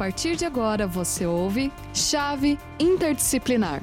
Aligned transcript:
partir 0.00 0.34
de 0.34 0.46
agora 0.46 0.86
você 0.86 1.26
ouve 1.26 1.70
Chave 1.92 2.58
Interdisciplinar. 2.78 3.82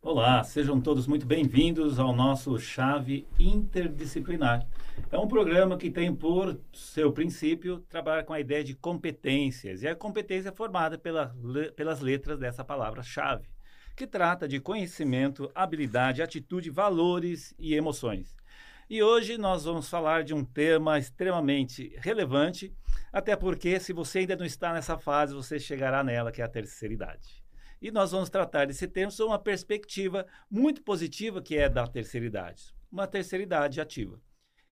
Olá, 0.00 0.44
sejam 0.44 0.80
todos 0.80 1.08
muito 1.08 1.26
bem-vindos 1.26 1.98
ao 1.98 2.14
nosso 2.14 2.56
Chave 2.60 3.26
Interdisciplinar. 3.40 4.64
É 5.10 5.18
um 5.18 5.26
programa 5.26 5.76
que 5.76 5.90
tem 5.90 6.14
por 6.14 6.60
seu 6.72 7.10
princípio 7.10 7.80
trabalhar 7.88 8.22
com 8.22 8.32
a 8.32 8.38
ideia 8.38 8.62
de 8.62 8.72
competências, 8.72 9.82
e 9.82 9.88
a 9.88 9.96
competência 9.96 10.50
é 10.50 10.52
formada 10.54 10.96
pela, 10.96 11.34
pelas 11.74 11.98
letras 11.98 12.38
dessa 12.38 12.64
palavra-chave, 12.64 13.48
que 13.96 14.06
trata 14.06 14.46
de 14.46 14.60
conhecimento, 14.60 15.50
habilidade, 15.52 16.22
atitude, 16.22 16.70
valores 16.70 17.52
e 17.58 17.74
emoções. 17.74 18.36
E 18.88 19.02
hoje 19.02 19.36
nós 19.36 19.64
vamos 19.64 19.90
falar 19.90 20.22
de 20.22 20.32
um 20.32 20.44
tema 20.44 21.00
extremamente 21.00 21.92
relevante, 21.96 22.72
até 23.16 23.34
porque 23.34 23.80
se 23.80 23.94
você 23.94 24.18
ainda 24.18 24.36
não 24.36 24.44
está 24.44 24.74
nessa 24.74 24.98
fase, 24.98 25.32
você 25.32 25.58
chegará 25.58 26.04
nela, 26.04 26.30
que 26.30 26.42
é 26.42 26.44
a 26.44 26.48
terceira 26.48 26.92
idade. 26.92 27.42
E 27.80 27.90
nós 27.90 28.10
vamos 28.10 28.28
tratar 28.28 28.66
desse 28.66 28.86
tema 28.86 29.10
sob 29.10 29.30
uma 29.30 29.38
perspectiva 29.38 30.26
muito 30.50 30.82
positiva, 30.82 31.40
que 31.40 31.56
é 31.56 31.66
da 31.66 31.86
terceira 31.86 32.26
idade, 32.26 32.74
uma 32.92 33.06
terceira 33.06 33.42
idade 33.42 33.80
ativa. 33.80 34.20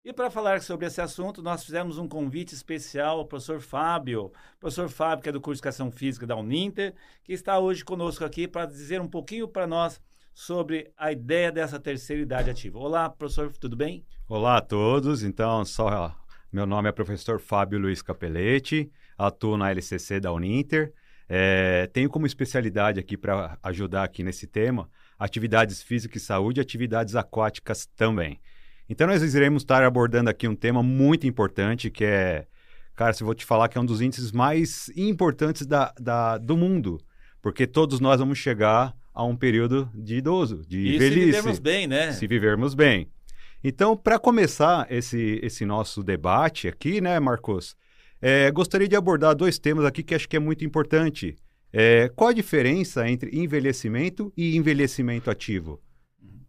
E 0.03 0.11
para 0.11 0.29
falar 0.29 0.61
sobre 0.61 0.85
esse 0.85 0.99
assunto, 0.99 1.41
nós 1.41 1.63
fizemos 1.63 1.97
um 1.97 2.05
convite 2.05 2.53
especial 2.53 3.19
ao 3.19 3.25
professor 3.25 3.61
Fábio, 3.61 4.29
professor 4.59 4.89
Fábio, 4.89 5.23
que 5.23 5.29
é 5.29 5.31
do 5.31 5.39
curso 5.39 5.61
de 5.61 5.65
Educação 5.65 5.89
Física 5.89 6.27
da 6.27 6.35
Uninter, 6.35 6.93
que 7.23 7.31
está 7.31 7.57
hoje 7.59 7.85
conosco 7.85 8.25
aqui 8.25 8.45
para 8.45 8.65
dizer 8.65 8.99
um 8.99 9.07
pouquinho 9.07 9.47
para 9.47 9.65
nós 9.65 10.01
sobre 10.33 10.91
a 10.97 11.13
ideia 11.13 11.49
dessa 11.49 11.79
terceira 11.79 12.21
idade 12.21 12.49
ativa. 12.49 12.77
Olá, 12.77 13.09
professor, 13.09 13.55
tudo 13.55 13.77
bem? 13.77 14.05
Olá 14.27 14.57
a 14.57 14.61
todos. 14.61 15.23
Então, 15.23 15.63
só 15.63 16.13
meu 16.53 16.67
nome 16.67 16.87
é 16.87 16.91
professor 16.91 17.39
Fábio 17.39 17.79
Luiz 17.79 18.03
Capelletti, 18.03 18.91
atuo 19.17 19.57
na 19.57 19.71
LCC 19.71 20.19
da 20.19 20.31
Uninter. 20.31 20.93
É, 21.27 21.89
tenho 21.91 22.07
como 22.07 22.27
especialidade 22.27 22.99
aqui 22.99 23.17
para 23.17 23.57
ajudar 23.63 24.03
aqui 24.03 24.23
nesse 24.23 24.45
tema 24.45 24.87
atividades 25.17 25.81
físicas 25.81 26.21
e 26.21 26.25
saúde 26.25 26.59
e 26.59 26.61
atividades 26.61 27.15
aquáticas 27.15 27.87
também. 27.95 28.39
Então, 28.87 29.07
nós 29.07 29.33
iremos 29.33 29.63
estar 29.63 29.83
abordando 29.83 30.29
aqui 30.29 30.47
um 30.47 30.55
tema 30.55 30.83
muito 30.83 31.25
importante 31.25 31.89
que 31.89 32.05
é, 32.05 32.45
cara, 32.93 33.13
se 33.13 33.23
eu 33.23 33.25
vou 33.25 33.33
te 33.33 33.45
falar 33.45 33.67
que 33.67 33.77
é 33.77 33.81
um 33.81 33.85
dos 33.85 33.99
índices 33.99 34.31
mais 34.31 34.89
importantes 34.95 35.65
da, 35.65 35.91
da, 35.99 36.37
do 36.37 36.55
mundo, 36.55 37.01
porque 37.41 37.65
todos 37.65 37.99
nós 37.99 38.19
vamos 38.19 38.37
chegar 38.37 38.93
a 39.11 39.23
um 39.23 39.35
período 39.35 39.89
de 39.95 40.17
idoso, 40.17 40.61
de 40.67 40.77
e 40.77 40.97
velhice. 40.99 41.19
se 41.19 41.25
vivermos 41.25 41.59
bem, 41.59 41.87
né? 41.87 42.11
Se 42.11 42.27
vivermos 42.27 42.75
bem. 42.75 43.09
Então, 43.63 43.95
para 43.95 44.19
começar 44.19 44.85
esse, 44.91 45.39
esse 45.41 45.65
nosso 45.65 46.03
debate 46.03 46.67
aqui, 46.67 46.99
né, 46.99 47.19
Marcos, 47.19 47.75
é, 48.21 48.51
gostaria 48.51 48.87
de 48.87 48.95
abordar 48.95 49.33
dois 49.35 49.57
temas 49.57 49.85
aqui 49.85 50.03
que 50.03 50.13
acho 50.13 50.27
que 50.27 50.35
é 50.35 50.39
muito 50.39 50.65
importante. 50.65 51.35
É, 51.71 52.09
qual 52.09 52.29
a 52.29 52.33
diferença 52.33 53.07
entre 53.09 53.35
envelhecimento 53.37 54.31
e 54.35 54.55
envelhecimento 54.57 55.31
ativo? 55.31 55.81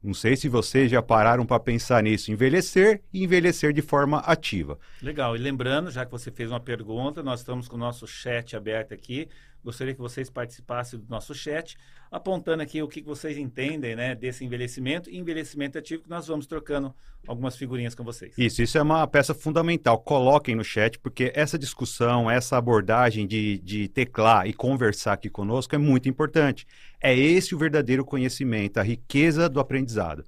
Não 0.02 0.12
sei 0.12 0.36
se 0.36 0.50
vocês 0.50 0.90
já 0.90 1.00
pararam 1.00 1.46
para 1.46 1.58
pensar 1.58 2.02
nisso. 2.02 2.30
Envelhecer 2.30 3.02
e 3.10 3.24
envelhecer 3.24 3.72
de 3.72 3.80
forma 3.80 4.18
ativa. 4.18 4.78
Legal. 5.00 5.34
E 5.34 5.38
lembrando, 5.38 5.90
já 5.90 6.04
que 6.04 6.12
você 6.12 6.30
fez 6.30 6.50
uma 6.50 6.60
pergunta, 6.60 7.22
nós 7.22 7.40
estamos 7.40 7.68
com 7.68 7.76
o 7.76 7.78
nosso 7.78 8.06
chat 8.06 8.54
aberto 8.54 8.92
aqui. 8.92 9.28
Gostaria 9.64 9.94
que 9.94 10.00
vocês 10.00 10.28
participassem 10.28 11.00
do 11.00 11.06
nosso 11.08 11.34
chat, 11.34 11.76
apontando 12.10 12.62
aqui 12.62 12.82
o 12.82 12.88
que 12.88 13.00
vocês 13.00 13.38
entendem 13.38 13.96
né, 13.96 14.14
desse 14.14 14.44
envelhecimento 14.44 15.08
e 15.08 15.16
envelhecimento 15.16 15.78
ativo, 15.78 16.02
que 16.02 16.10
nós 16.10 16.26
vamos 16.26 16.46
trocando 16.46 16.94
algumas 17.26 17.56
figurinhas 17.56 17.94
com 17.94 18.04
vocês. 18.04 18.36
Isso, 18.36 18.60
isso 18.60 18.76
é 18.76 18.82
uma 18.82 19.06
peça 19.06 19.32
fundamental. 19.32 19.98
Coloquem 19.98 20.54
no 20.54 20.62
chat, 20.62 20.98
porque 20.98 21.32
essa 21.34 21.58
discussão, 21.58 22.30
essa 22.30 22.58
abordagem 22.58 23.26
de, 23.26 23.58
de 23.58 23.88
teclar 23.88 24.46
e 24.46 24.52
conversar 24.52 25.14
aqui 25.14 25.30
conosco 25.30 25.74
é 25.74 25.78
muito 25.78 26.08
importante. 26.08 26.66
É 27.00 27.16
esse 27.16 27.54
o 27.54 27.58
verdadeiro 27.58 28.04
conhecimento, 28.04 28.78
a 28.78 28.82
riqueza 28.82 29.48
do 29.48 29.60
aprendizado. 29.60 30.24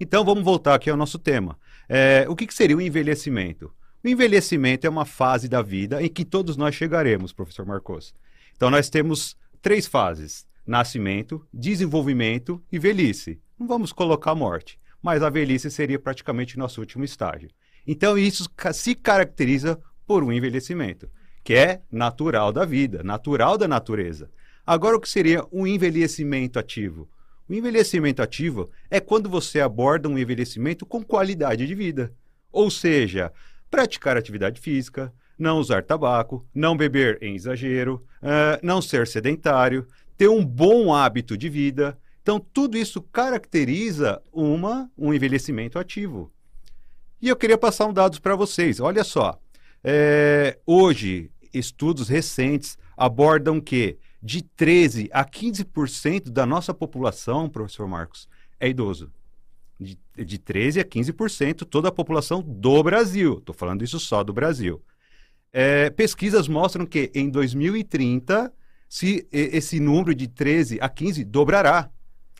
Então 0.00 0.24
vamos 0.24 0.42
voltar 0.42 0.74
aqui 0.74 0.90
ao 0.90 0.96
nosso 0.96 1.18
tema. 1.18 1.56
É, 1.88 2.26
o 2.28 2.34
que, 2.34 2.46
que 2.46 2.54
seria 2.54 2.76
o 2.76 2.80
envelhecimento? 2.80 3.72
O 4.02 4.08
envelhecimento 4.08 4.86
é 4.86 4.90
uma 4.90 5.04
fase 5.04 5.48
da 5.48 5.62
vida 5.62 6.02
em 6.02 6.08
que 6.08 6.24
todos 6.24 6.56
nós 6.56 6.74
chegaremos, 6.74 7.32
professor 7.32 7.66
Marcos. 7.66 8.14
Então, 8.60 8.68
nós 8.68 8.90
temos 8.90 9.38
três 9.62 9.86
fases: 9.86 10.46
nascimento, 10.66 11.42
desenvolvimento 11.50 12.62
e 12.70 12.78
velhice. 12.78 13.40
Não 13.58 13.66
vamos 13.66 13.90
colocar 13.90 14.34
morte, 14.34 14.78
mas 15.02 15.22
a 15.22 15.30
velhice 15.30 15.70
seria 15.70 15.98
praticamente 15.98 16.58
nosso 16.58 16.78
último 16.78 17.02
estágio. 17.02 17.48
Então, 17.86 18.18
isso 18.18 18.46
se 18.74 18.94
caracteriza 18.94 19.80
por 20.06 20.22
um 20.22 20.30
envelhecimento, 20.30 21.08
que 21.42 21.54
é 21.54 21.80
natural 21.90 22.52
da 22.52 22.66
vida, 22.66 23.02
natural 23.02 23.56
da 23.56 23.66
natureza. 23.66 24.30
Agora, 24.66 24.98
o 24.98 25.00
que 25.00 25.08
seria 25.08 25.42
um 25.50 25.66
envelhecimento 25.66 26.58
ativo? 26.58 27.08
O 27.48 27.54
envelhecimento 27.54 28.20
ativo 28.20 28.70
é 28.90 29.00
quando 29.00 29.30
você 29.30 29.62
aborda 29.62 30.06
um 30.06 30.18
envelhecimento 30.18 30.84
com 30.84 31.02
qualidade 31.02 31.66
de 31.66 31.74
vida. 31.74 32.12
Ou 32.52 32.70
seja, 32.70 33.32
praticar 33.70 34.18
atividade 34.18 34.60
física, 34.60 35.10
não 35.40 35.58
usar 35.58 35.82
tabaco, 35.82 36.46
não 36.54 36.76
beber 36.76 37.18
em 37.22 37.34
exagero, 37.34 38.04
uh, 38.22 38.60
não 38.62 38.82
ser 38.82 39.06
sedentário, 39.06 39.86
ter 40.16 40.28
um 40.28 40.44
bom 40.44 40.94
hábito 40.94 41.36
de 41.36 41.48
vida. 41.48 41.98
Então, 42.22 42.38
tudo 42.38 42.76
isso 42.76 43.00
caracteriza 43.00 44.22
uma, 44.32 44.90
um 44.96 45.14
envelhecimento 45.14 45.78
ativo. 45.78 46.30
E 47.20 47.28
eu 47.28 47.36
queria 47.36 47.58
passar 47.58 47.86
um 47.86 47.92
dados 47.92 48.18
para 48.18 48.36
vocês. 48.36 48.80
Olha 48.80 49.02
só, 49.02 49.40
é, 49.82 50.58
hoje, 50.66 51.30
estudos 51.52 52.08
recentes 52.08 52.78
abordam 52.96 53.60
que 53.60 53.98
de 54.22 54.42
13% 54.42 55.08
a 55.12 55.24
15% 55.24 56.30
da 56.30 56.44
nossa 56.44 56.74
população, 56.74 57.48
professor 57.48 57.88
Marcos, 57.88 58.28
é 58.58 58.68
idoso. 58.68 59.10
De, 59.78 59.98
de 60.14 60.38
13% 60.38 60.80
a 60.80 60.84
15% 60.84 61.64
toda 61.64 61.88
a 61.88 61.92
população 61.92 62.42
do 62.42 62.82
Brasil. 62.82 63.38
Estou 63.38 63.54
falando 63.54 63.82
isso 63.82 63.98
só 63.98 64.22
do 64.22 64.34
Brasil. 64.34 64.82
É, 65.52 65.90
pesquisas 65.90 66.48
mostram 66.48 66.86
que 66.86 67.10
em 67.14 67.28
2030, 67.28 68.52
se 68.88 69.26
esse 69.32 69.80
número 69.80 70.14
de 70.14 70.28
13 70.28 70.78
a 70.80 70.88
15 70.88 71.24
dobrará. 71.24 71.90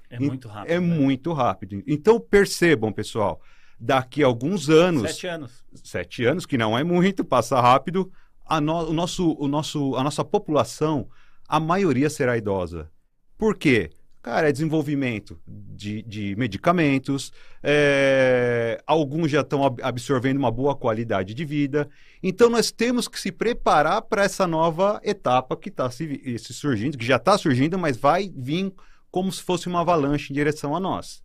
É 0.08 0.18
muito 0.18 0.48
rápido. 0.48 0.72
É 0.72 0.80
né? 0.80 0.86
muito 0.86 1.32
rápido. 1.32 1.82
Então 1.86 2.20
percebam, 2.20 2.92
pessoal, 2.92 3.40
daqui 3.78 4.22
a 4.22 4.26
alguns 4.26 4.68
anos. 4.68 5.10
Sete 5.10 5.26
anos. 5.26 5.64
Sete 5.74 6.24
anos, 6.24 6.46
que 6.46 6.58
não 6.58 6.76
é 6.76 6.84
muito, 6.84 7.24
passa 7.24 7.60
rápido. 7.60 8.10
A, 8.44 8.60
no, 8.60 8.90
o 8.90 8.92
nosso, 8.92 9.36
o 9.38 9.46
nosso, 9.46 9.94
a 9.94 10.02
nossa 10.02 10.24
população, 10.24 11.08
a 11.48 11.60
maioria 11.60 12.10
será 12.10 12.36
idosa. 12.36 12.90
Por 13.38 13.56
quê? 13.56 13.90
Cara, 14.22 14.50
é 14.50 14.52
desenvolvimento 14.52 15.40
de, 15.46 16.02
de 16.02 16.36
medicamentos, 16.36 17.32
é, 17.62 18.78
alguns 18.86 19.30
já 19.30 19.40
estão 19.40 19.64
absorvendo 19.82 20.36
uma 20.36 20.50
boa 20.50 20.76
qualidade 20.76 21.32
de 21.32 21.42
vida. 21.42 21.88
Então, 22.22 22.50
nós 22.50 22.70
temos 22.70 23.08
que 23.08 23.18
se 23.18 23.32
preparar 23.32 24.02
para 24.02 24.22
essa 24.22 24.46
nova 24.46 25.00
etapa 25.02 25.56
que 25.56 25.70
está 25.70 25.90
se, 25.90 26.38
se 26.38 26.52
surgindo, 26.52 26.98
que 26.98 27.06
já 27.06 27.16
está 27.16 27.38
surgindo, 27.38 27.78
mas 27.78 27.96
vai 27.96 28.30
vir 28.36 28.70
como 29.10 29.32
se 29.32 29.42
fosse 29.42 29.68
uma 29.68 29.80
avalanche 29.80 30.30
em 30.30 30.34
direção 30.34 30.76
a 30.76 30.80
nós. 30.80 31.22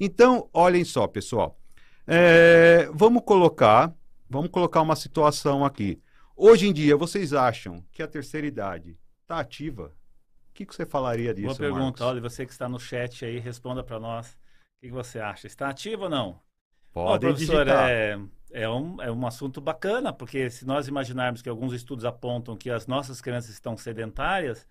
Então, 0.00 0.48
olhem 0.52 0.84
só, 0.84 1.06
pessoal. 1.06 1.56
É, 2.04 2.90
vamos 2.92 3.22
colocar, 3.24 3.94
vamos 4.28 4.50
colocar 4.50 4.82
uma 4.82 4.96
situação 4.96 5.64
aqui. 5.64 6.00
Hoje 6.36 6.66
em 6.66 6.72
dia, 6.72 6.96
vocês 6.96 7.32
acham 7.32 7.84
que 7.92 8.02
a 8.02 8.08
terceira 8.08 8.44
idade 8.44 8.98
está 9.22 9.38
ativa? 9.38 9.92
O 10.54 10.56
que, 10.56 10.64
que 10.64 10.72
você 10.72 10.86
falaria 10.86 11.34
disso, 11.34 11.48
Boa 11.48 11.58
pergunta, 11.58 11.82
Marcos? 11.82 12.00
olha, 12.02 12.20
você 12.20 12.46
que 12.46 12.52
está 12.52 12.68
no 12.68 12.78
chat 12.78 13.24
aí, 13.24 13.40
responda 13.40 13.82
para 13.82 13.98
nós. 13.98 14.34
O 14.34 14.80
que, 14.80 14.86
que, 14.86 14.92
você 14.92 15.18
acha? 15.18 15.48
Está 15.48 15.68
ativo 15.68 16.04
ou 16.04 16.08
não? 16.08 16.40
Pode, 16.92 17.26
Ó, 17.26 17.30
professor, 17.30 17.64
digitar. 17.64 17.90
é, 17.90 18.16
é, 18.52 18.68
um, 18.68 19.02
é 19.02 19.10
um 19.10 19.26
assunto 19.26 19.60
bacana, 19.60 20.12
porque 20.12 20.48
se 20.48 20.64
nós 20.64 20.86
imaginarmos 20.86 21.42
que 21.42 21.48
alguns 21.48 21.72
estudos 21.72 22.04
apontam 22.04 22.56
que 22.56 22.70
as 22.70 22.86
nossas 22.86 23.20
crianças 23.20 23.50
estão 23.50 23.76
sedentárias, 23.76 24.64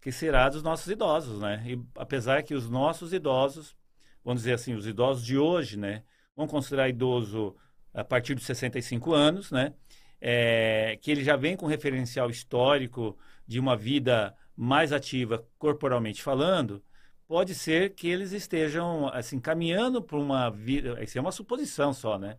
que 0.00 0.12
será 0.12 0.48
dos 0.48 0.62
nossos 0.62 0.86
idosos, 0.86 1.40
né? 1.40 1.60
E 1.66 1.82
apesar 1.96 2.44
que 2.44 2.54
os 2.54 2.70
nossos 2.70 3.12
idosos, 3.12 3.76
vamos 4.24 4.42
dizer 4.42 4.52
assim, 4.52 4.74
os 4.74 4.86
idosos 4.86 5.24
de 5.24 5.36
hoje, 5.36 5.76
né? 5.76 6.04
Vamos 6.36 6.52
considerar 6.52 6.88
idoso 6.88 7.56
a 7.92 8.04
partir 8.04 8.36
de 8.36 8.44
65 8.44 9.12
anos, 9.12 9.50
né? 9.50 9.74
É, 10.20 10.96
que 11.02 11.10
ele 11.10 11.24
já 11.24 11.34
vem 11.34 11.56
com 11.56 11.66
referencial 11.66 12.30
histórico 12.30 13.18
de 13.44 13.58
uma 13.58 13.76
vida 13.76 14.32
mais 14.56 14.92
ativa 14.92 15.46
corporalmente 15.58 16.22
falando, 16.22 16.82
pode 17.28 17.54
ser 17.54 17.94
que 17.94 18.08
eles 18.08 18.32
estejam 18.32 19.08
assim 19.08 19.38
caminhando 19.38 20.02
para 20.02 20.18
uma 20.18 20.48
vida, 20.48 21.02
isso 21.02 21.18
é 21.18 21.20
uma 21.20 21.32
suposição 21.32 21.92
só, 21.92 22.18
né? 22.18 22.38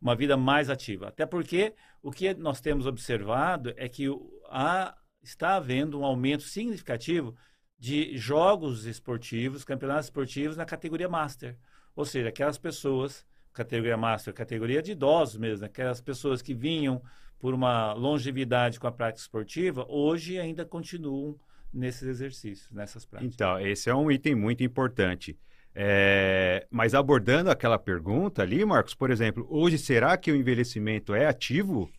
Uma 0.00 0.16
vida 0.16 0.36
mais 0.36 0.68
ativa. 0.68 1.08
Até 1.08 1.24
porque 1.24 1.74
o 2.02 2.10
que 2.10 2.34
nós 2.34 2.60
temos 2.60 2.86
observado 2.86 3.72
é 3.76 3.88
que 3.88 4.06
há, 4.50 4.96
está 5.22 5.56
havendo 5.56 6.00
um 6.00 6.04
aumento 6.04 6.42
significativo 6.42 7.36
de 7.78 8.16
jogos 8.16 8.84
esportivos, 8.84 9.64
campeonatos 9.64 10.06
esportivos 10.06 10.56
na 10.56 10.64
categoria 10.64 11.08
Master. 11.08 11.56
Ou 11.94 12.04
seja, 12.04 12.28
aquelas 12.30 12.58
pessoas, 12.58 13.24
categoria 13.52 13.96
Master, 13.96 14.34
categoria 14.34 14.82
de 14.82 14.92
idosos 14.92 15.36
mesmo, 15.36 15.66
aquelas 15.66 16.00
pessoas 16.00 16.42
que 16.42 16.54
vinham 16.54 17.02
por 17.38 17.54
uma 17.54 17.92
longevidade 17.92 18.80
com 18.80 18.86
a 18.86 18.92
prática 18.92 19.22
esportiva, 19.22 19.84
hoje 19.88 20.38
ainda 20.38 20.64
continuam 20.64 21.38
nesses 21.72 22.02
exercícios, 22.02 22.70
nessas 22.70 23.04
práticas. 23.04 23.34
Então, 23.34 23.58
esse 23.60 23.88
é 23.88 23.94
um 23.94 24.10
item 24.10 24.34
muito 24.34 24.62
importante. 24.62 25.38
É, 25.74 26.66
mas 26.70 26.94
abordando 26.94 27.50
aquela 27.50 27.78
pergunta 27.78 28.42
ali, 28.42 28.64
Marcos, 28.64 28.94
por 28.94 29.10
exemplo, 29.10 29.46
hoje 29.48 29.78
será 29.78 30.16
que 30.16 30.30
o 30.30 30.36
envelhecimento 30.36 31.14
é 31.14 31.26
ativo? 31.26 31.90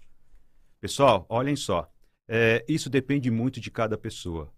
Pessoal, 0.80 1.26
olhem 1.28 1.56
só, 1.56 1.90
é, 2.28 2.64
isso 2.68 2.90
depende 2.90 3.32
muito 3.32 3.60
de 3.60 3.72
cada 3.72 3.98
pessoa. 3.98 4.52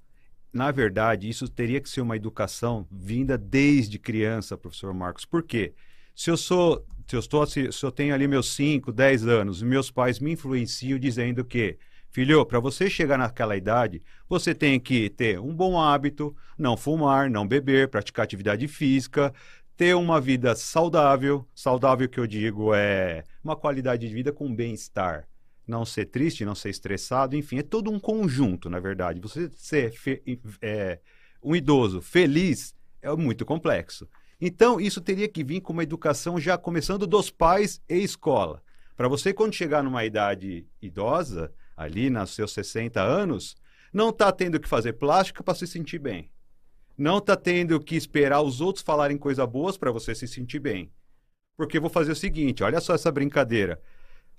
Na 0.51 0.71
verdade, 0.71 1.29
isso 1.29 1.47
teria 1.49 1.81
que 1.81 1.89
ser 1.89 2.01
uma 2.01 2.15
educação 2.15 2.87
vinda 2.91 3.37
desde 3.37 3.99
criança, 3.99 4.57
professor 4.57 4.93
Marcos. 4.93 5.25
Por 5.25 5.43
quê? 5.43 5.73
Se 6.15 6.29
eu 6.29 6.37
sou, 6.37 6.85
se 7.07 7.15
eu 7.15 7.19
estou, 7.19 7.45
se, 7.45 7.69
eu 7.83 7.91
tenho 7.91 8.13
ali 8.13 8.27
meus 8.27 8.53
5, 8.55 8.91
10 8.91 9.27
anos, 9.27 9.61
meus 9.61 9.91
pais 9.91 10.19
me 10.19 10.31
influenciam 10.31 10.97
dizendo 10.97 11.43
que 11.43 11.77
Filho, 12.15 12.45
para 12.45 12.61
você 12.61 12.89
chegar 12.89 13.17
naquela 13.17 13.57
idade, 13.57 14.01
você 14.29 14.55
tem 14.55 14.79
que 14.79 15.09
ter 15.09 15.37
um 15.37 15.53
bom 15.53 15.77
hábito, 15.77 16.33
não 16.57 16.77
fumar, 16.77 17.29
não 17.29 17.45
beber, 17.45 17.89
praticar 17.89 18.23
atividade 18.23 18.69
física, 18.69 19.33
ter 19.75 19.93
uma 19.97 20.21
vida 20.21 20.55
saudável. 20.55 21.45
Saudável 21.53 22.07
que 22.07 22.17
eu 22.17 22.25
digo 22.25 22.73
é 22.73 23.25
uma 23.43 23.53
qualidade 23.53 24.07
de 24.07 24.13
vida 24.13 24.31
com 24.31 24.55
bem-estar. 24.55 25.27
Não 25.67 25.83
ser 25.83 26.05
triste, 26.05 26.45
não 26.45 26.55
ser 26.55 26.69
estressado, 26.69 27.35
enfim, 27.35 27.57
é 27.57 27.63
todo 27.63 27.91
um 27.91 27.99
conjunto, 27.99 28.69
na 28.69 28.79
verdade. 28.79 29.19
Você 29.19 29.51
ser 29.53 29.93
é, 30.61 30.99
um 31.43 31.53
idoso 31.53 32.01
feliz 32.01 32.73
é 33.01 33.13
muito 33.13 33.45
complexo. 33.45 34.07
Então, 34.39 34.79
isso 34.79 35.01
teria 35.01 35.27
que 35.27 35.43
vir 35.43 35.59
com 35.59 35.73
uma 35.73 35.83
educação 35.83 36.39
já 36.39 36.57
começando 36.57 37.05
dos 37.05 37.29
pais 37.29 37.81
e 37.89 37.97
escola. 37.97 38.63
Para 38.95 39.09
você, 39.09 39.33
quando 39.33 39.53
chegar 39.53 39.83
numa 39.83 40.05
idade 40.05 40.65
idosa, 40.81 41.51
ali 41.75 42.09
nos 42.09 42.31
seus 42.31 42.53
60 42.53 43.01
anos, 43.01 43.55
não 43.93 44.09
está 44.09 44.31
tendo 44.31 44.59
que 44.59 44.67
fazer 44.67 44.93
plástica 44.93 45.43
para 45.43 45.55
se 45.55 45.67
sentir 45.67 45.99
bem. 45.99 46.29
Não 46.97 47.17
está 47.17 47.35
tendo 47.35 47.79
que 47.79 47.95
esperar 47.95 48.41
os 48.41 48.61
outros 48.61 48.83
falarem 48.83 49.17
coisas 49.17 49.47
boas 49.47 49.77
para 49.77 49.91
você 49.91 50.15
se 50.15 50.27
sentir 50.27 50.59
bem. 50.59 50.91
Porque 51.57 51.79
vou 51.79 51.89
fazer 51.89 52.11
o 52.11 52.15
seguinte, 52.15 52.63
olha 52.63 52.79
só 52.79 52.93
essa 52.95 53.11
brincadeira. 53.11 53.81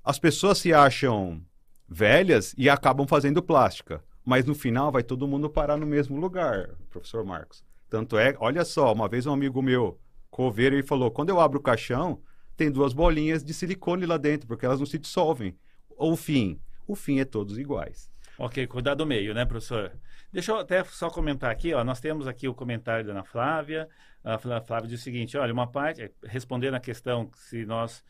As 0.02 0.18
pessoas 0.18 0.58
se 0.58 0.72
acham 0.72 1.42
velhas 1.88 2.54
e 2.56 2.68
acabam 2.68 3.06
fazendo 3.06 3.42
plástica, 3.42 4.02
mas 4.24 4.44
no 4.44 4.54
final 4.54 4.90
vai 4.90 5.02
todo 5.02 5.28
mundo 5.28 5.48
parar 5.48 5.76
no 5.76 5.86
mesmo 5.86 6.18
lugar, 6.18 6.70
professor 6.90 7.24
Marcos. 7.24 7.64
Tanto 7.88 8.18
é, 8.18 8.34
olha 8.38 8.64
só, 8.64 8.92
uma 8.92 9.08
vez 9.08 9.26
um 9.26 9.32
amigo 9.32 9.62
meu, 9.62 9.98
coveiro, 10.30 10.76
ele 10.76 10.82
falou: 10.82 11.10
quando 11.10 11.30
eu 11.30 11.40
abro 11.40 11.58
o 11.58 11.62
caixão, 11.62 12.20
tem 12.56 12.70
duas 12.70 12.92
bolinhas 12.92 13.44
de 13.44 13.54
silicone 13.54 14.06
lá 14.06 14.16
dentro, 14.16 14.46
porque 14.46 14.66
elas 14.66 14.80
não 14.80 14.86
se 14.86 14.98
dissolvem. 14.98 15.56
Ou 15.96 16.16
fim, 16.16 16.60
o 16.86 16.94
fim 16.94 17.20
é 17.20 17.24
todos 17.24 17.58
iguais. 17.58 18.10
Ok, 18.38 18.66
cuidar 18.66 18.94
do 18.94 19.06
meio, 19.06 19.32
né, 19.32 19.46
professor? 19.46 19.92
Deixa 20.30 20.52
eu 20.52 20.58
até 20.58 20.84
só 20.84 21.08
comentar 21.08 21.50
aqui, 21.50 21.72
ó, 21.72 21.82
nós 21.82 22.00
temos 22.00 22.26
aqui 22.26 22.46
o 22.46 22.54
comentário 22.54 23.06
da 23.06 23.12
Ana 23.12 23.24
Flávia. 23.24 23.88
A 24.22 24.38
Flávia 24.38 24.88
diz 24.88 25.00
o 25.00 25.02
seguinte, 25.02 25.38
olha, 25.38 25.52
uma 25.52 25.66
parte, 25.66 26.02
é, 26.02 26.10
respondendo 26.24 26.74
a 26.74 26.80
questão 26.80 27.30
se 27.34 27.64
nós, 27.64 28.04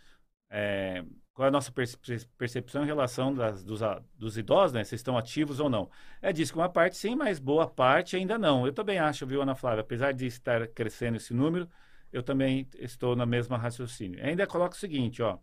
é, 0.51 1.05
qual 1.33 1.47
é 1.47 1.49
a 1.49 1.53
nossa 1.53 1.73
percepção 2.37 2.83
em 2.83 2.87
relação 2.87 3.33
das, 3.33 3.63
dos, 3.63 3.81
dos 4.17 4.37
idosos, 4.37 4.73
né, 4.73 4.83
se 4.83 4.97
estão 4.97 5.17
ativos 5.17 5.61
ou 5.61 5.71
não. 5.71 5.89
É 6.21 6.33
disso 6.33 6.53
que 6.53 6.59
uma 6.59 6.69
parte 6.69 6.97
sim, 6.97 7.15
mas 7.15 7.39
boa 7.39 7.69
parte 7.69 8.17
ainda 8.17 8.37
não. 8.37 8.67
Eu 8.67 8.73
também 8.73 8.99
acho, 8.99 9.27
viu, 9.27 9.43
Ana 9.43 9.55
Flávia, 9.55 9.83
apesar 9.83 10.13
de 10.13 10.27
estar 10.27 10.67
crescendo 10.69 11.19
esse 11.19 11.33
número, 11.33 11.69
eu 12.13 12.23
também 12.23 12.69
estou 12.79 13.15
na 13.15 13.27
mesma 13.27 13.57
raciocínio. 13.57 14.25
Ainda 14.25 14.47
coloco 14.47 14.75
o 14.75 14.79
seguinte, 14.79 15.23
ó, 15.23 15.39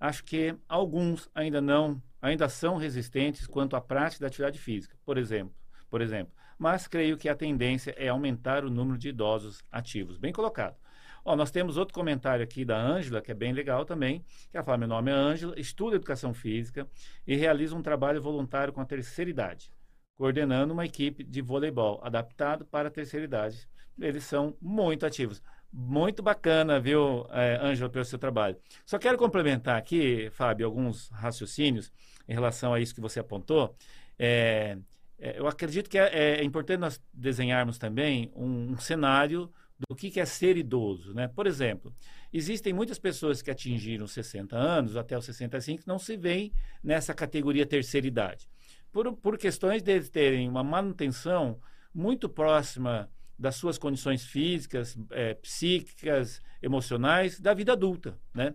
acho 0.00 0.24
que 0.24 0.56
alguns 0.66 1.30
ainda 1.34 1.60
não, 1.60 2.02
ainda 2.20 2.48
são 2.48 2.78
resistentes 2.78 3.46
quanto 3.46 3.76
à 3.76 3.80
prática 3.80 4.22
da 4.22 4.28
atividade 4.28 4.58
física, 4.58 4.96
por 5.04 5.18
exemplo, 5.18 5.54
por 5.90 6.00
exemplo. 6.00 6.32
Mas 6.58 6.88
creio 6.88 7.16
que 7.16 7.28
a 7.28 7.36
tendência 7.36 7.94
é 7.96 8.08
aumentar 8.08 8.64
o 8.64 8.70
número 8.70 8.98
de 8.98 9.10
idosos 9.10 9.62
ativos. 9.70 10.18
Bem 10.18 10.32
colocado. 10.32 10.76
Ó, 11.24 11.36
nós 11.36 11.50
temos 11.50 11.76
outro 11.76 11.94
comentário 11.94 12.42
aqui 12.42 12.64
da 12.64 12.78
Ângela, 12.78 13.20
que 13.20 13.30
é 13.30 13.34
bem 13.34 13.52
legal 13.52 13.84
também, 13.84 14.24
que 14.50 14.56
ela 14.56 14.64
fala, 14.64 14.78
meu 14.78 14.88
nome 14.88 15.10
é 15.10 15.14
Ângela, 15.14 15.58
estudo 15.58 15.96
educação 15.96 16.32
física 16.32 16.88
e 17.26 17.36
realizo 17.36 17.76
um 17.76 17.82
trabalho 17.82 18.22
voluntário 18.22 18.72
com 18.72 18.80
a 18.80 18.86
terceira 18.86 19.30
idade, 19.30 19.70
coordenando 20.14 20.72
uma 20.72 20.86
equipe 20.86 21.22
de 21.22 21.42
voleibol 21.42 22.00
adaptado 22.02 22.64
para 22.64 22.88
a 22.88 22.90
terceira 22.90 23.24
idade. 23.24 23.68
Eles 23.98 24.24
são 24.24 24.56
muito 24.60 25.04
ativos. 25.04 25.42
Muito 25.72 26.22
bacana, 26.22 26.80
viu, 26.80 27.26
é, 27.30 27.58
Ângela, 27.62 27.88
pelo 27.88 28.04
seu 28.04 28.18
trabalho. 28.18 28.56
Só 28.84 28.98
quero 28.98 29.16
complementar 29.16 29.76
aqui, 29.76 30.28
Fábio, 30.32 30.66
alguns 30.66 31.08
raciocínios 31.10 31.92
em 32.28 32.34
relação 32.34 32.74
a 32.74 32.80
isso 32.80 32.94
que 32.94 33.00
você 33.00 33.20
apontou. 33.20 33.76
É, 34.18 34.76
é, 35.20 35.38
eu 35.38 35.46
acredito 35.46 35.88
que 35.88 35.98
é, 35.98 36.40
é, 36.40 36.44
importante 36.44 36.80
nós 36.80 37.00
desenharmos 37.12 37.78
também 37.78 38.32
um, 38.34 38.72
um 38.72 38.78
cenário 38.78 39.52
do 39.88 39.94
que, 39.94 40.10
que, 40.10 40.18
é 40.18 40.24
ser 40.24 40.56
idoso. 40.56 41.14
Né? 41.14 41.28
Por 41.28 41.46
exemplo, 41.46 41.94
existem 42.32 42.72
muitas 42.72 42.98
pessoas 42.98 43.40
que 43.40 43.50
atingiram 43.50 44.06
60 44.06 44.56
anos, 44.56 44.96
até 44.96 45.16
os 45.16 45.24
65, 45.24 45.82
que 45.82 45.88
não 45.88 45.98
se 45.98 46.16
veem 46.16 46.52
nessa 46.82 47.14
categoria 47.14 47.64
terceira 47.64 48.06
idade. 48.06 48.48
Por, 48.90 49.12
por 49.16 49.38
questões 49.38 49.82
de 49.82 50.00
terem 50.10 50.48
uma 50.48 50.64
manutenção 50.64 51.60
muito 51.94 52.28
próxima 52.28 53.08
das 53.40 53.56
suas 53.56 53.78
condições 53.78 54.22
físicas, 54.22 54.98
é, 55.12 55.32
psíquicas, 55.32 56.42
emocionais 56.60 57.40
da 57.40 57.54
vida 57.54 57.72
adulta, 57.72 58.18
né? 58.34 58.54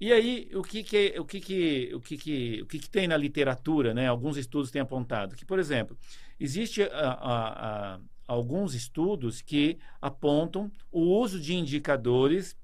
E 0.00 0.10
aí 0.12 0.48
o 0.54 0.62
que 0.62 0.82
que 0.82 1.14
o 1.18 1.24
que 1.26 1.40
que 1.40 1.90
o 1.94 2.00
que 2.00 2.16
que 2.16 2.62
o 2.62 2.66
que, 2.66 2.78
que 2.78 2.88
tem 2.88 3.06
na 3.06 3.18
literatura, 3.18 3.92
né? 3.92 4.08
Alguns 4.08 4.38
estudos 4.38 4.70
têm 4.70 4.80
apontado 4.80 5.36
que, 5.36 5.44
por 5.44 5.58
exemplo, 5.58 5.98
existe 6.40 6.84
a, 6.84 6.88
a, 6.88 7.94
a, 7.96 8.00
alguns 8.26 8.74
estudos 8.74 9.42
que 9.42 9.78
apontam 10.00 10.72
o 10.90 11.00
uso 11.00 11.38
de 11.38 11.54
indicadores 11.54 12.56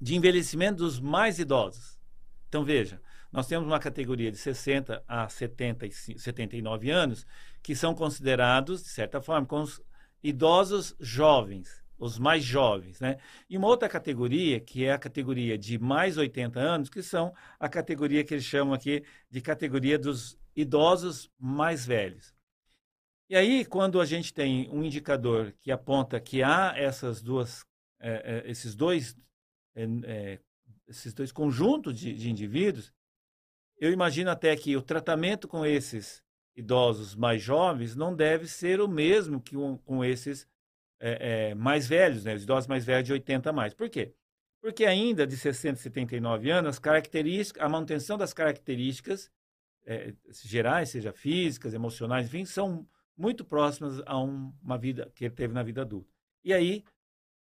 de 0.00 0.16
envelhecimento 0.16 0.78
dos 0.78 0.98
mais 0.98 1.38
idosos. 1.38 1.96
Então 2.48 2.64
veja, 2.64 3.00
nós 3.30 3.46
temos 3.46 3.68
uma 3.68 3.78
categoria 3.78 4.32
de 4.32 4.38
60 4.38 5.04
a 5.06 5.28
70 5.28 5.86
79 5.90 6.90
anos 6.90 7.24
que 7.62 7.76
são 7.76 7.94
considerados, 7.94 8.82
de 8.82 8.88
certa 8.88 9.20
forma, 9.20 9.46
como 9.46 9.68
idosos 10.28 10.96
jovens, 10.98 11.84
os 11.96 12.18
mais 12.18 12.42
jovens, 12.42 13.00
né? 13.00 13.16
E 13.48 13.56
uma 13.56 13.68
outra 13.68 13.88
categoria, 13.88 14.58
que 14.58 14.84
é 14.84 14.92
a 14.92 14.98
categoria 14.98 15.56
de 15.56 15.78
mais 15.78 16.16
80 16.16 16.58
anos, 16.58 16.90
que 16.90 17.02
são 17.02 17.32
a 17.60 17.68
categoria 17.68 18.24
que 18.24 18.34
eles 18.34 18.44
chamam 18.44 18.74
aqui 18.74 19.04
de 19.30 19.40
categoria 19.40 19.96
dos 19.98 20.36
idosos 20.54 21.30
mais 21.38 21.86
velhos. 21.86 22.34
E 23.28 23.36
aí, 23.36 23.64
quando 23.64 24.00
a 24.00 24.04
gente 24.04 24.34
tem 24.34 24.68
um 24.70 24.82
indicador 24.82 25.54
que 25.60 25.70
aponta 25.70 26.20
que 26.20 26.42
há 26.42 26.74
essas 26.76 27.22
duas, 27.22 27.64
é, 28.00 28.42
é, 28.46 28.50
esses 28.50 28.74
dois, 28.74 29.16
é, 29.74 29.84
é 30.04 30.40
esses 30.88 31.14
dois 31.14 31.30
conjuntos 31.30 31.98
de, 31.98 32.12
de 32.14 32.30
indivíduos, 32.30 32.92
eu 33.78 33.92
imagino 33.92 34.30
até 34.30 34.56
que 34.56 34.76
o 34.76 34.82
tratamento 34.82 35.46
com 35.46 35.64
esses 35.64 36.22
idosos 36.56 37.14
mais 37.14 37.42
jovens 37.42 37.94
não 37.94 38.14
deve 38.14 38.48
ser 38.48 38.80
o 38.80 38.88
mesmo 38.88 39.40
que 39.40 39.56
um, 39.56 39.76
com 39.76 40.04
esses 40.04 40.48
é, 40.98 41.50
é, 41.50 41.54
mais 41.54 41.86
velhos, 41.86 42.24
né? 42.24 42.34
os 42.34 42.42
idosos 42.42 42.66
mais 42.66 42.84
velhos 42.84 43.06
de 43.06 43.12
80 43.12 43.50
a 43.50 43.52
mais. 43.52 43.74
Por 43.74 43.88
quê? 43.90 44.14
Porque 44.60 44.84
ainda 44.86 45.26
de 45.26 45.36
60 45.36 45.76
79 45.76 46.50
anos, 46.50 46.70
as 46.70 46.78
características, 46.78 47.62
a 47.62 47.68
manutenção 47.68 48.16
das 48.16 48.32
características 48.32 49.30
é, 49.84 50.14
gerais, 50.42 50.88
seja 50.88 51.12
físicas, 51.12 51.74
emocionais, 51.74 52.26
enfim, 52.26 52.44
são 52.44 52.88
muito 53.16 53.44
próximas 53.44 54.02
a 54.06 54.18
um, 54.18 54.52
uma 54.62 54.78
vida 54.78 55.10
que 55.14 55.26
ele 55.26 55.34
teve 55.34 55.52
na 55.52 55.62
vida 55.62 55.82
adulta. 55.82 56.10
E 56.42 56.52
aí, 56.52 56.84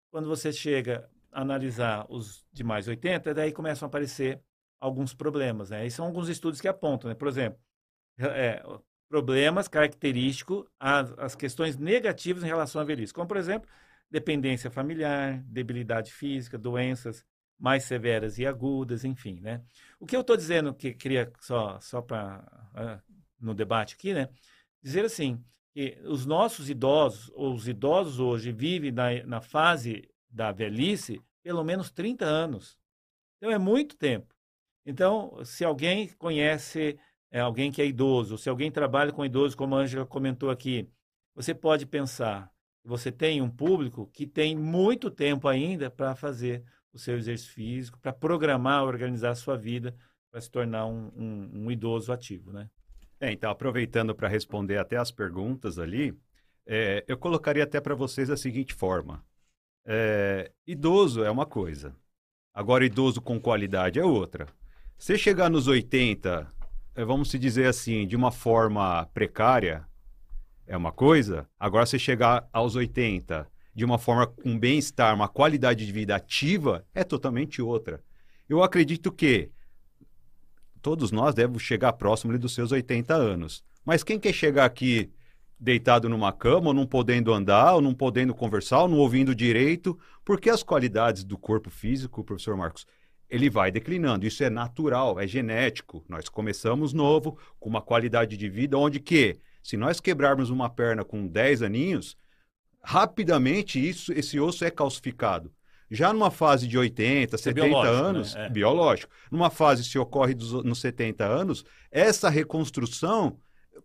quando 0.10 0.28
você 0.28 0.52
chega 0.52 1.10
a 1.32 1.42
analisar 1.42 2.06
os 2.10 2.46
de 2.52 2.64
mais 2.64 2.88
80, 2.88 3.34
daí 3.34 3.52
começam 3.52 3.86
a 3.86 3.88
aparecer 3.88 4.42
alguns 4.80 5.14
problemas, 5.14 5.70
né? 5.70 5.86
E 5.86 5.92
são 5.92 6.06
alguns 6.06 6.28
estudos 6.28 6.60
que 6.60 6.68
apontam, 6.68 7.10
né? 7.10 7.16
Por 7.16 7.28
exemplo, 7.28 7.60
é, 8.18 8.64
problemas 9.12 9.68
característicos 9.68 10.64
às, 10.80 11.12
às 11.20 11.36
questões 11.36 11.78
negativas 11.78 12.46
em 12.46 12.48
relação 12.48 12.80
à 12.80 12.86
velhice, 12.86 13.14
como, 13.14 13.28
por 13.28 13.36
exemplo, 13.36 13.70
dependência 14.10 14.72
familiar, 14.72 15.44
debilidade 15.44 16.14
física, 16.14 16.58
doenças 16.58 17.26
mais 17.60 17.84
severas 17.84 18.40
e 18.40 18.46
agudas, 18.48 19.04
enfim, 19.04 19.42
né? 19.42 19.62
O 20.00 20.06
que 20.06 20.16
eu 20.16 20.22
estou 20.22 20.38
dizendo 20.38 20.74
que 20.74 20.94
queria 20.94 21.30
só 21.42 21.78
só 21.82 22.02
para 22.02 22.40
uh, 22.74 22.80
ah, 22.80 23.02
no 23.38 23.54
debate 23.54 23.96
aqui, 23.96 24.14
né? 24.14 24.30
Dizer 24.82 25.04
assim 25.04 25.44
que 25.74 26.00
os 26.06 26.26
nossos 26.26 26.70
idosos, 26.70 27.30
ou 27.36 27.54
os 27.54 27.68
idosos 27.68 28.18
hoje 28.18 28.54
vivem 28.54 28.94
na, 28.94 29.24
na 29.26 29.42
fase 29.42 30.10
da 30.30 30.54
velhice 30.54 31.22
pelo 31.44 31.66
menos 31.66 31.92
30 31.92 32.24
anos. 32.24 32.78
Então 33.38 33.52
é 33.52 33.58
muito 33.58 33.98
tempo. 33.98 34.34
Então, 34.86 35.44
se 35.44 35.66
alguém 35.66 36.08
conhece 36.16 36.98
é 37.32 37.40
alguém 37.40 37.72
que 37.72 37.82
é 37.82 37.86
idoso, 37.86 38.38
se 38.38 38.50
alguém 38.50 38.70
trabalha 38.70 39.12
com 39.12 39.26
idoso, 39.26 39.58
como 39.58 39.76
a 39.76 39.80
Ângela 39.80 40.06
comentou 40.06 40.50
aqui, 40.50 40.90
você 41.34 41.54
pode 41.56 41.86
pensar 41.86 42.52
você 42.84 43.12
tem 43.12 43.42
um 43.42 43.50
público 43.50 44.10
que 44.12 44.26
tem 44.26 44.56
muito 44.56 45.12
tempo 45.12 45.48
ainda 45.48 45.90
para 45.90 46.16
fazer 46.16 46.64
o 46.92 47.00
seu 47.00 47.18
exercício 47.18 47.54
físico, 47.54 48.00
para 48.00 48.12
programar, 48.12 48.84
organizar 48.84 49.32
a 49.32 49.36
sua 49.36 49.56
vida 49.56 49.96
para 50.30 50.42
se 50.42 50.50
tornar 50.50 50.86
um, 50.88 51.12
um, 51.16 51.52
um, 51.54 51.72
idoso 51.72 52.12
ativo, 52.12 52.52
né? 52.52 52.70
É, 53.20 53.32
então, 53.32 53.52
aproveitando 53.52 54.16
para 54.16 54.28
responder 54.28 54.78
até 54.78 54.98
as 54.98 55.12
perguntas 55.12 55.78
ali, 55.78 56.18
é, 56.66 57.04
eu 57.08 57.18
colocaria 57.18 57.64
até 57.64 57.80
para 57.80 57.94
vocês 57.94 58.30
a 58.30 58.38
seguinte 58.38 58.74
forma. 58.74 59.24
É, 59.86 60.52
idoso 60.66 61.24
é 61.24 61.30
uma 61.30 61.46
coisa, 61.46 61.96
agora 62.54 62.86
idoso 62.86 63.22
com 63.22 63.40
qualidade 63.40 64.00
é 64.00 64.06
outra. 64.06 64.48
Se 64.98 65.18
chegar 65.18 65.50
nos 65.50 65.68
80, 65.68 66.52
é, 66.61 66.61
vamos 66.96 67.30
se 67.30 67.40
dizer 67.40 67.68
assim, 67.68 68.06
de 68.06 68.16
uma 68.16 68.32
forma 68.32 69.06
precária, 69.14 69.86
é 70.68 70.76
uma 70.78 70.92
coisa, 70.92 71.48
agora 71.60 71.86
se 71.86 72.00
chegar 72.00 72.48
aos 72.52 72.76
80 72.76 73.48
de 73.74 73.86
uma 73.86 73.98
forma 73.98 74.28
com 74.28 74.58
bem-estar, 74.58 75.16
uma 75.16 75.28
qualidade 75.28 75.86
de 75.86 75.92
vida 75.92 76.16
ativa, 76.16 76.86
é 76.94 77.04
totalmente 77.04 77.62
outra. 77.62 78.04
Eu 78.50 78.62
acredito 78.62 79.12
que 79.12 79.50
todos 80.82 81.12
nós 81.12 81.34
devemos 81.34 81.64
chegar 81.64 81.94
próximo 81.94 82.38
dos 82.38 82.54
seus 82.54 82.72
80 82.72 83.14
anos. 83.14 83.64
Mas 83.86 84.04
quem 84.04 84.20
quer 84.20 84.34
chegar 84.34 84.66
aqui 84.66 85.10
deitado 85.60 86.10
numa 86.10 86.34
cama, 86.34 86.68
ou 86.68 86.74
não 86.74 86.88
podendo 86.88 87.32
andar, 87.32 87.76
ou 87.76 87.82
não 87.82 87.94
podendo 87.94 88.34
conversar, 88.34 88.82
ou 88.82 88.88
não 88.90 88.98
ouvindo 88.98 89.36
direito, 89.36 89.98
porque 90.26 90.50
as 90.50 90.64
qualidades 90.64 91.24
do 91.24 91.38
corpo 91.38 91.70
físico, 91.70 92.24
professor 92.24 92.58
Marcos, 92.58 92.86
ele 93.32 93.50
vai 93.50 93.72
declinando. 93.72 94.28
Isso 94.28 94.44
é 94.44 94.50
natural, 94.50 95.18
é 95.18 95.26
genético. 95.26 96.04
Nós 96.10 96.28
começamos 96.28 96.92
novo, 96.92 97.40
com 97.60 97.70
uma 97.70 97.82
qualidade 97.82 98.36
de 98.36 98.50
vida 98.50 98.78
onde 98.78 99.00
que, 99.00 99.40
se 99.64 99.78
nós 99.78 100.02
quebrarmos 100.02 100.50
uma 100.50 100.70
perna 100.70 101.06
com 101.06 101.26
10 101.26 101.62
aninhos, 101.62 102.18
rapidamente 102.84 103.80
isso, 103.80 104.12
esse 104.12 104.38
osso 104.38 104.66
é 104.66 104.70
calcificado. 104.70 105.50
Já 105.90 106.12
numa 106.12 106.30
fase 106.30 106.68
de 106.68 106.78
80, 106.78 107.38
70 107.38 107.68
é 107.68 107.88
anos, 107.88 108.36
né? 108.36 108.48
é. 108.48 108.50
biológico, 108.50 109.14
numa 109.32 109.50
fase 109.50 109.84
se 109.86 109.98
ocorre 109.98 110.34
dos, 110.34 110.52
nos 110.64 110.80
70 110.82 111.26
anos, 111.26 111.64
essa 111.90 112.30
reconstrução 112.30 113.40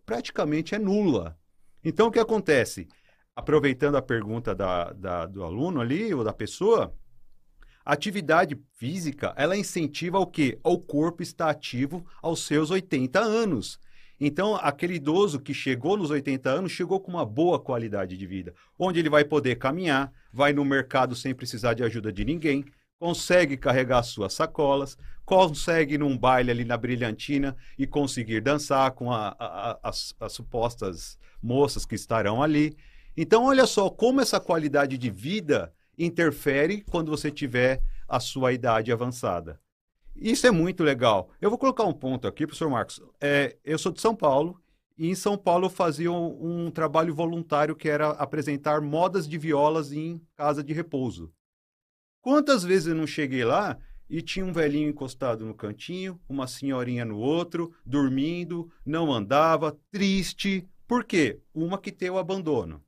praticamente 0.05 0.75
é 0.75 0.79
nula. 0.79 1.37
Então, 1.83 2.07
o 2.07 2.11
que 2.11 2.19
acontece? 2.19 2.87
Aproveitando 3.33 3.95
a 3.95 4.01
pergunta 4.01 4.53
da, 4.53 4.91
da, 4.91 5.25
do 5.25 5.43
aluno 5.43 5.79
ali, 5.79 6.13
ou 6.13 6.23
da 6.23 6.33
pessoa, 6.33 6.93
a 7.87 7.93
atividade 7.93 8.59
física, 8.75 9.33
ela 9.37 9.55
incentiva 9.55 10.19
o 10.19 10.27
quê? 10.27 10.59
O 10.61 10.77
corpo 10.77 11.23
está 11.23 11.49
ativo 11.49 12.05
aos 12.21 12.45
seus 12.45 12.69
80 12.69 13.17
anos. 13.17 13.79
Então, 14.19 14.57
aquele 14.57 14.95
idoso 14.95 15.39
que 15.39 15.53
chegou 15.53 15.95
nos 15.95 16.09
80 16.09 16.49
anos 16.49 16.73
chegou 16.73 16.99
com 16.99 17.09
uma 17.09 17.25
boa 17.25 17.57
qualidade 17.57 18.17
de 18.17 18.27
vida, 18.27 18.53
onde 18.77 18.99
ele 18.99 19.09
vai 19.09 19.23
poder 19.23 19.55
caminhar, 19.55 20.11
vai 20.33 20.51
no 20.51 20.65
mercado 20.65 21.15
sem 21.15 21.33
precisar 21.33 21.75
de 21.75 21.81
ajuda 21.81 22.11
de 22.11 22.25
ninguém, 22.25 22.65
consegue 22.99 23.55
carregar 23.55 24.03
suas 24.03 24.33
sacolas, 24.33 24.97
consegue 25.23 25.93
ir 25.93 25.99
num 25.99 26.17
baile 26.17 26.51
ali 26.51 26.65
na 26.65 26.75
Brilhantina 26.75 27.55
e 27.79 27.87
conseguir 27.87 28.41
dançar 28.41 28.91
com 28.91 29.13
a, 29.13 29.33
a, 29.39 29.79
as, 29.81 30.13
as 30.19 30.33
supostas 30.33 31.17
moças 31.41 31.85
que 31.85 31.95
estarão 31.95 32.43
ali. 32.43 32.75
Então, 33.15 33.45
olha 33.45 33.65
só 33.65 33.89
como 33.89 34.19
essa 34.19 34.41
qualidade 34.41 34.97
de 34.97 35.09
vida 35.09 35.71
interfere 35.97 36.83
quando 36.89 37.09
você 37.09 37.31
tiver 37.31 37.81
a 38.07 38.19
sua 38.19 38.53
idade 38.53 38.91
avançada. 38.91 39.59
Isso 40.15 40.47
é 40.47 40.51
muito 40.51 40.83
legal. 40.83 41.29
Eu 41.39 41.49
vou 41.49 41.59
colocar 41.59 41.83
um 41.83 41.93
ponto 41.93 42.27
aqui, 42.27 42.45
professor 42.45 42.69
Marcos. 42.69 43.01
É, 43.21 43.57
eu 43.63 43.77
sou 43.77 43.91
de 43.91 44.01
São 44.01 44.15
Paulo 44.15 44.59
e 44.97 45.09
em 45.09 45.15
São 45.15 45.37
Paulo 45.37 45.67
eu 45.67 45.69
fazia 45.69 46.11
um, 46.11 46.65
um, 46.65 46.71
trabalho 46.71 47.13
voluntário 47.13 47.75
que 47.75 47.87
era 47.87 48.09
apresentar 48.11 48.81
modas 48.81 49.27
de 49.27 49.37
violas 49.37 49.91
em 49.91 50.19
casa 50.35 50.63
de 50.63 50.73
repouso. 50.73 51.31
Quantas 52.21 52.63
vezes 52.63 52.87
eu 52.87 52.95
não 52.95 53.05
cheguei 53.05 53.45
lá 53.45 53.77
e 54.09 54.21
tinha 54.21 54.45
um 54.45 54.51
velhinho 54.51 54.89
encostado 54.89 55.45
no 55.45 55.53
cantinho, 55.53 56.19
uma 56.27 56.47
senhorinha 56.47 57.05
no 57.05 57.19
outro, 57.19 57.73
dormindo, 57.85 58.71
não 58.83 59.13
andava, 59.13 59.77
triste. 59.91 60.67
Por 60.87 61.03
quê? 61.03 61.39
Uma 61.53 61.77
que 61.77 61.91
tem 61.91 62.09
o 62.09 62.17
abandono. 62.17 62.83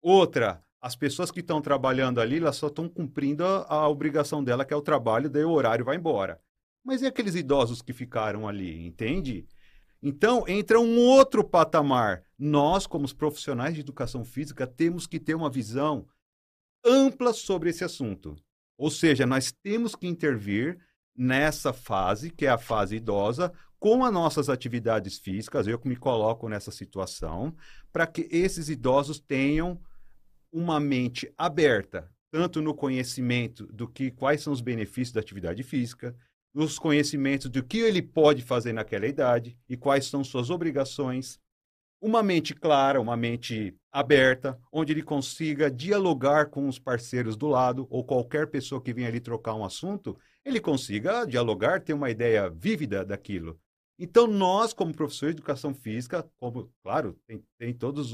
Outra, 0.00 0.62
as 0.80 0.94
pessoas 0.94 1.30
que 1.30 1.40
estão 1.40 1.60
trabalhando 1.60 2.20
ali, 2.20 2.38
elas 2.38 2.56
só 2.56 2.68
estão 2.68 2.88
cumprindo 2.88 3.44
a, 3.44 3.66
a, 3.68 3.88
obrigação 3.88 4.42
dela, 4.42 4.64
que 4.64 4.72
é 4.72 4.76
o 4.76 4.82
trabalho, 4.82 5.28
daí 5.28 5.44
o 5.44 5.50
horário 5.50 5.84
vai 5.84 5.96
embora. 5.96 6.40
Mas 6.84 7.02
e 7.02 7.06
aqueles 7.06 7.34
idosos 7.34 7.82
que 7.82 7.92
ficaram 7.92 8.46
ali, 8.46 8.86
entende? 8.86 9.46
Então, 10.02 10.44
entra 10.46 10.78
um 10.78 10.96
outro 10.98 11.42
patamar. 11.42 12.22
Nós, 12.38 12.86
como 12.86 13.04
os 13.04 13.12
profissionais 13.12 13.74
de 13.74 13.80
educação 13.80 14.24
física, 14.24 14.66
temos 14.66 15.06
que 15.06 15.18
ter 15.18 15.34
uma 15.34 15.50
visão 15.50 16.06
ampla 16.84 17.32
sobre 17.32 17.70
esse 17.70 17.82
assunto. 17.82 18.36
Ou 18.76 18.90
seja, 18.90 19.26
nós 19.26 19.50
temos 19.50 19.96
que 19.96 20.06
intervir 20.06 20.78
nessa 21.16 21.72
fase, 21.72 22.30
que 22.30 22.46
é 22.46 22.48
a 22.48 22.56
fase 22.56 22.96
idosa, 22.96 23.52
com 23.80 24.04
as 24.04 24.12
nossas 24.12 24.48
atividades 24.48 25.18
físicas, 25.18 25.66
eu 25.66 25.78
que 25.78 25.88
me 25.88 25.96
coloco 25.96 26.48
nessa 26.48 26.70
situação, 26.70 27.54
para 27.92 28.06
que 28.06 28.28
esses 28.30 28.68
idosos 28.68 29.18
tenham 29.18 29.80
uma 30.52 30.80
mente 30.80 31.32
aberta, 31.36 32.10
tanto 32.30 32.60
no 32.60 32.74
conhecimento 32.74 33.66
do 33.66 33.88
que 33.88 34.10
quais 34.10 34.42
são 34.42 34.52
os 34.52 34.60
benefícios 34.60 35.12
da 35.12 35.20
atividade 35.20 35.62
física, 35.62 36.16
nos 36.54 36.78
conhecimentos 36.78 37.48
do 37.48 37.62
que 37.62 37.78
ele 37.78 38.02
pode 38.02 38.42
fazer 38.42 38.72
naquela 38.72 39.06
idade 39.06 39.58
e 39.68 39.76
quais 39.76 40.06
são 40.06 40.24
suas 40.24 40.50
obrigações, 40.50 41.38
uma 42.00 42.22
mente 42.22 42.54
clara, 42.54 43.00
uma 43.00 43.16
mente 43.16 43.76
aberta, 43.92 44.58
onde 44.72 44.92
ele 44.92 45.02
consiga 45.02 45.70
dialogar 45.70 46.46
com 46.46 46.68
os 46.68 46.78
parceiros 46.78 47.36
do 47.36 47.48
lado 47.48 47.86
ou 47.90 48.04
qualquer 48.04 48.46
pessoa 48.48 48.80
que 48.80 48.94
venha 48.94 49.08
ali 49.08 49.20
trocar 49.20 49.54
um 49.54 49.64
assunto, 49.64 50.16
ele 50.44 50.60
consiga 50.60 51.24
dialogar, 51.24 51.82
ter 51.82 51.92
uma 51.92 52.10
ideia 52.10 52.48
vívida 52.48 53.04
daquilo. 53.04 53.58
Então, 53.98 54.26
nós, 54.26 54.72
como 54.72 54.94
professores 54.94 55.34
de 55.34 55.40
educação 55.40 55.74
física, 55.74 56.22
como, 56.36 56.70
claro, 56.82 57.18
tem, 57.26 57.42
tem 57.58 57.74
todas 57.74 58.12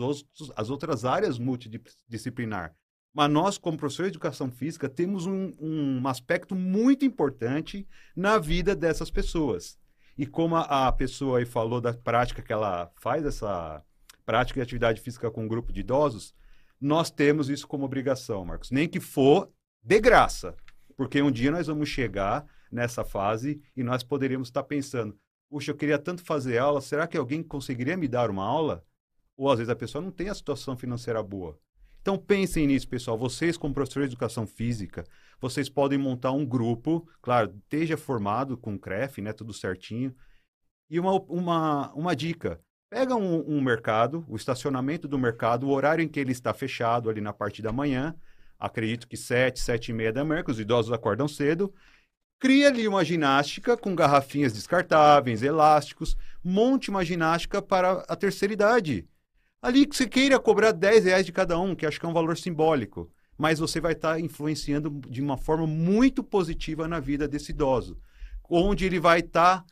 as 0.56 0.70
outras 0.70 1.04
áreas 1.04 1.38
multidisciplinar, 1.38 2.74
mas 3.12 3.30
nós, 3.30 3.58
como 3.58 3.76
professores 3.76 4.10
de 4.10 4.16
educação 4.16 4.50
física, 4.50 4.88
temos 4.88 5.26
um, 5.26 5.52
um 5.60 6.08
aspecto 6.08 6.54
muito 6.54 7.04
importante 7.04 7.86
na 8.16 8.38
vida 8.38 8.74
dessas 8.74 9.10
pessoas. 9.10 9.78
E 10.16 10.26
como 10.26 10.56
a, 10.56 10.88
a 10.88 10.92
pessoa 10.92 11.38
aí 11.38 11.44
falou 11.44 11.80
da 11.80 11.92
prática 11.92 12.42
que 12.42 12.52
ela 12.52 12.90
faz, 12.96 13.24
essa 13.24 13.84
prática 14.24 14.58
de 14.58 14.62
atividade 14.62 15.00
física 15.00 15.30
com 15.30 15.44
um 15.44 15.48
grupo 15.48 15.72
de 15.72 15.80
idosos, 15.80 16.34
nós 16.80 17.10
temos 17.10 17.48
isso 17.48 17.68
como 17.68 17.84
obrigação, 17.84 18.44
Marcos. 18.44 18.70
Nem 18.70 18.88
que 18.88 19.00
for 19.00 19.50
de 19.82 20.00
graça, 20.00 20.56
porque 20.96 21.22
um 21.22 21.30
dia 21.30 21.50
nós 21.50 21.66
vamos 21.66 21.88
chegar 21.88 22.44
nessa 22.70 23.04
fase 23.04 23.60
e 23.76 23.84
nós 23.84 24.02
poderíamos 24.02 24.48
estar 24.48 24.64
pensando, 24.64 25.16
puxa, 25.48 25.70
eu 25.70 25.76
queria 25.76 25.98
tanto 25.98 26.22
fazer 26.22 26.58
aula, 26.58 26.80
será 26.80 27.06
que 27.06 27.16
alguém 27.16 27.42
conseguiria 27.42 27.96
me 27.96 28.08
dar 28.08 28.30
uma 28.30 28.44
aula? 28.44 28.84
Ou 29.36 29.50
às 29.50 29.58
vezes 29.58 29.70
a 29.70 29.76
pessoa 29.76 30.02
não 30.02 30.10
tem 30.10 30.28
a 30.28 30.34
situação 30.34 30.76
financeira 30.76 31.22
boa. 31.22 31.58
Então 32.00 32.18
pensem 32.18 32.66
nisso, 32.66 32.86
pessoal. 32.86 33.16
Vocês, 33.16 33.56
como 33.56 33.72
professores 33.72 34.10
de 34.10 34.14
educação 34.14 34.46
física, 34.46 35.04
vocês 35.40 35.70
podem 35.70 35.98
montar 35.98 36.32
um 36.32 36.44
grupo, 36.44 37.08
claro, 37.22 37.54
esteja 37.64 37.96
formado 37.96 38.58
com 38.58 38.74
o 38.74 38.78
CREF, 38.78 39.22
né, 39.22 39.32
tudo 39.32 39.54
certinho. 39.54 40.14
E 40.90 41.00
uma, 41.00 41.12
uma, 41.22 41.92
uma 41.94 42.14
dica, 42.14 42.60
pega 42.90 43.16
um, 43.16 43.56
um 43.56 43.60
mercado, 43.60 44.24
o 44.28 44.36
estacionamento 44.36 45.08
do 45.08 45.18
mercado, 45.18 45.66
o 45.66 45.70
horário 45.70 46.04
em 46.04 46.08
que 46.08 46.20
ele 46.20 46.32
está 46.32 46.52
fechado 46.52 47.08
ali 47.08 47.20
na 47.20 47.32
parte 47.32 47.62
da 47.62 47.72
manhã, 47.72 48.14
acredito 48.58 49.08
que 49.08 49.16
sete, 49.16 49.58
sete 49.58 49.88
e 49.88 49.94
meia 49.94 50.12
da 50.12 50.24
manhã, 50.24 50.44
que 50.44 50.50
os 50.50 50.60
idosos 50.60 50.92
acordam 50.92 51.26
cedo, 51.26 51.72
Cria 52.44 52.68
ali 52.68 52.86
uma 52.86 53.02
ginástica 53.02 53.74
com 53.74 53.94
garrafinhas 53.94 54.52
descartáveis, 54.52 55.42
elásticos. 55.42 56.14
Monte 56.44 56.90
uma 56.90 57.02
ginástica 57.02 57.62
para 57.62 58.04
a 58.06 58.14
terceira 58.14 58.52
idade. 58.52 59.08
Ali 59.62 59.86
que 59.86 59.96
você 59.96 60.06
queira 60.06 60.38
cobrar 60.38 60.72
10 60.72 61.06
reais 61.06 61.24
de 61.24 61.32
cada 61.32 61.58
um, 61.58 61.74
que 61.74 61.86
acho 61.86 61.98
que 61.98 62.04
é 62.04 62.08
um 62.08 62.12
valor 62.12 62.36
simbólico. 62.36 63.10
Mas 63.38 63.60
você 63.60 63.80
vai 63.80 63.92
estar 63.92 64.12
tá 64.12 64.20
influenciando 64.20 64.90
de 65.08 65.22
uma 65.22 65.38
forma 65.38 65.66
muito 65.66 66.22
positiva 66.22 66.86
na 66.86 67.00
vida 67.00 67.26
desse 67.26 67.50
idoso. 67.50 67.96
Onde 68.46 68.84
ele 68.84 69.00
vai 69.00 69.20
estar, 69.20 69.62
tá, 69.62 69.66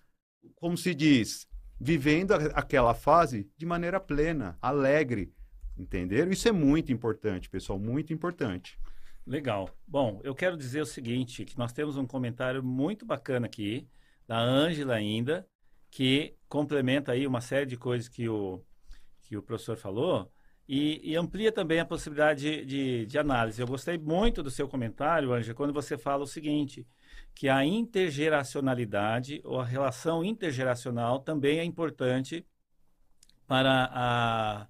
como 0.54 0.74
se 0.78 0.94
diz, 0.94 1.46
vivendo 1.78 2.32
aquela 2.54 2.94
fase 2.94 3.50
de 3.54 3.66
maneira 3.66 4.00
plena, 4.00 4.56
alegre. 4.62 5.30
Entenderam? 5.76 6.32
Isso 6.32 6.48
é 6.48 6.52
muito 6.52 6.90
importante, 6.90 7.50
pessoal, 7.50 7.78
muito 7.78 8.14
importante. 8.14 8.78
Legal. 9.26 9.70
Bom, 9.86 10.20
eu 10.24 10.34
quero 10.34 10.56
dizer 10.56 10.80
o 10.80 10.86
seguinte, 10.86 11.44
que 11.44 11.56
nós 11.56 11.72
temos 11.72 11.96
um 11.96 12.06
comentário 12.06 12.62
muito 12.62 13.06
bacana 13.06 13.46
aqui, 13.46 13.88
da 14.26 14.38
Ângela 14.38 14.94
ainda, 14.94 15.46
que 15.90 16.34
complementa 16.48 17.12
aí 17.12 17.26
uma 17.26 17.40
série 17.40 17.66
de 17.66 17.76
coisas 17.76 18.08
que 18.08 18.28
o, 18.28 18.64
que 19.20 19.36
o 19.36 19.42
professor 19.42 19.76
falou 19.76 20.30
e, 20.68 21.00
e 21.04 21.16
amplia 21.16 21.52
também 21.52 21.78
a 21.80 21.84
possibilidade 21.84 22.40
de, 22.42 22.64
de, 22.64 23.06
de, 23.06 23.18
análise. 23.18 23.60
Eu 23.60 23.66
gostei 23.66 23.98
muito 23.98 24.42
do 24.42 24.50
seu 24.50 24.68
comentário, 24.68 25.32
Ângela, 25.32 25.54
quando 25.54 25.72
você 25.72 25.96
fala 25.96 26.24
o 26.24 26.26
seguinte, 26.26 26.86
que 27.34 27.48
a 27.48 27.64
intergeracionalidade 27.64 29.40
ou 29.44 29.60
a 29.60 29.64
relação 29.64 30.24
intergeracional 30.24 31.20
também 31.20 31.58
é 31.58 31.64
importante 31.64 32.44
para 33.46 33.88
a, 33.92 34.66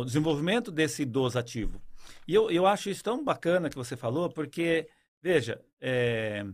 o 0.00 0.04
desenvolvimento 0.04 0.70
desse 0.70 1.02
idoso 1.02 1.38
ativo. 1.38 1.80
E 2.26 2.34
eu, 2.34 2.50
eu 2.50 2.66
acho 2.66 2.90
isso 2.90 3.02
tão 3.02 3.24
bacana 3.24 3.70
que 3.70 3.76
você 3.76 3.96
falou, 3.96 4.28
porque, 4.28 4.88
veja, 5.22 5.60
é, 5.80 6.44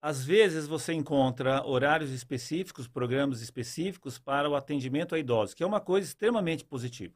às 0.00 0.24
vezes 0.24 0.66
você 0.66 0.92
encontra 0.92 1.64
horários 1.66 2.10
específicos, 2.10 2.86
programas 2.86 3.40
específicos 3.40 4.18
para 4.18 4.48
o 4.48 4.54
atendimento 4.54 5.14
a 5.14 5.18
idosos, 5.18 5.54
que 5.54 5.62
é 5.62 5.66
uma 5.66 5.80
coisa 5.80 6.06
extremamente 6.06 6.64
positiva. 6.64 7.14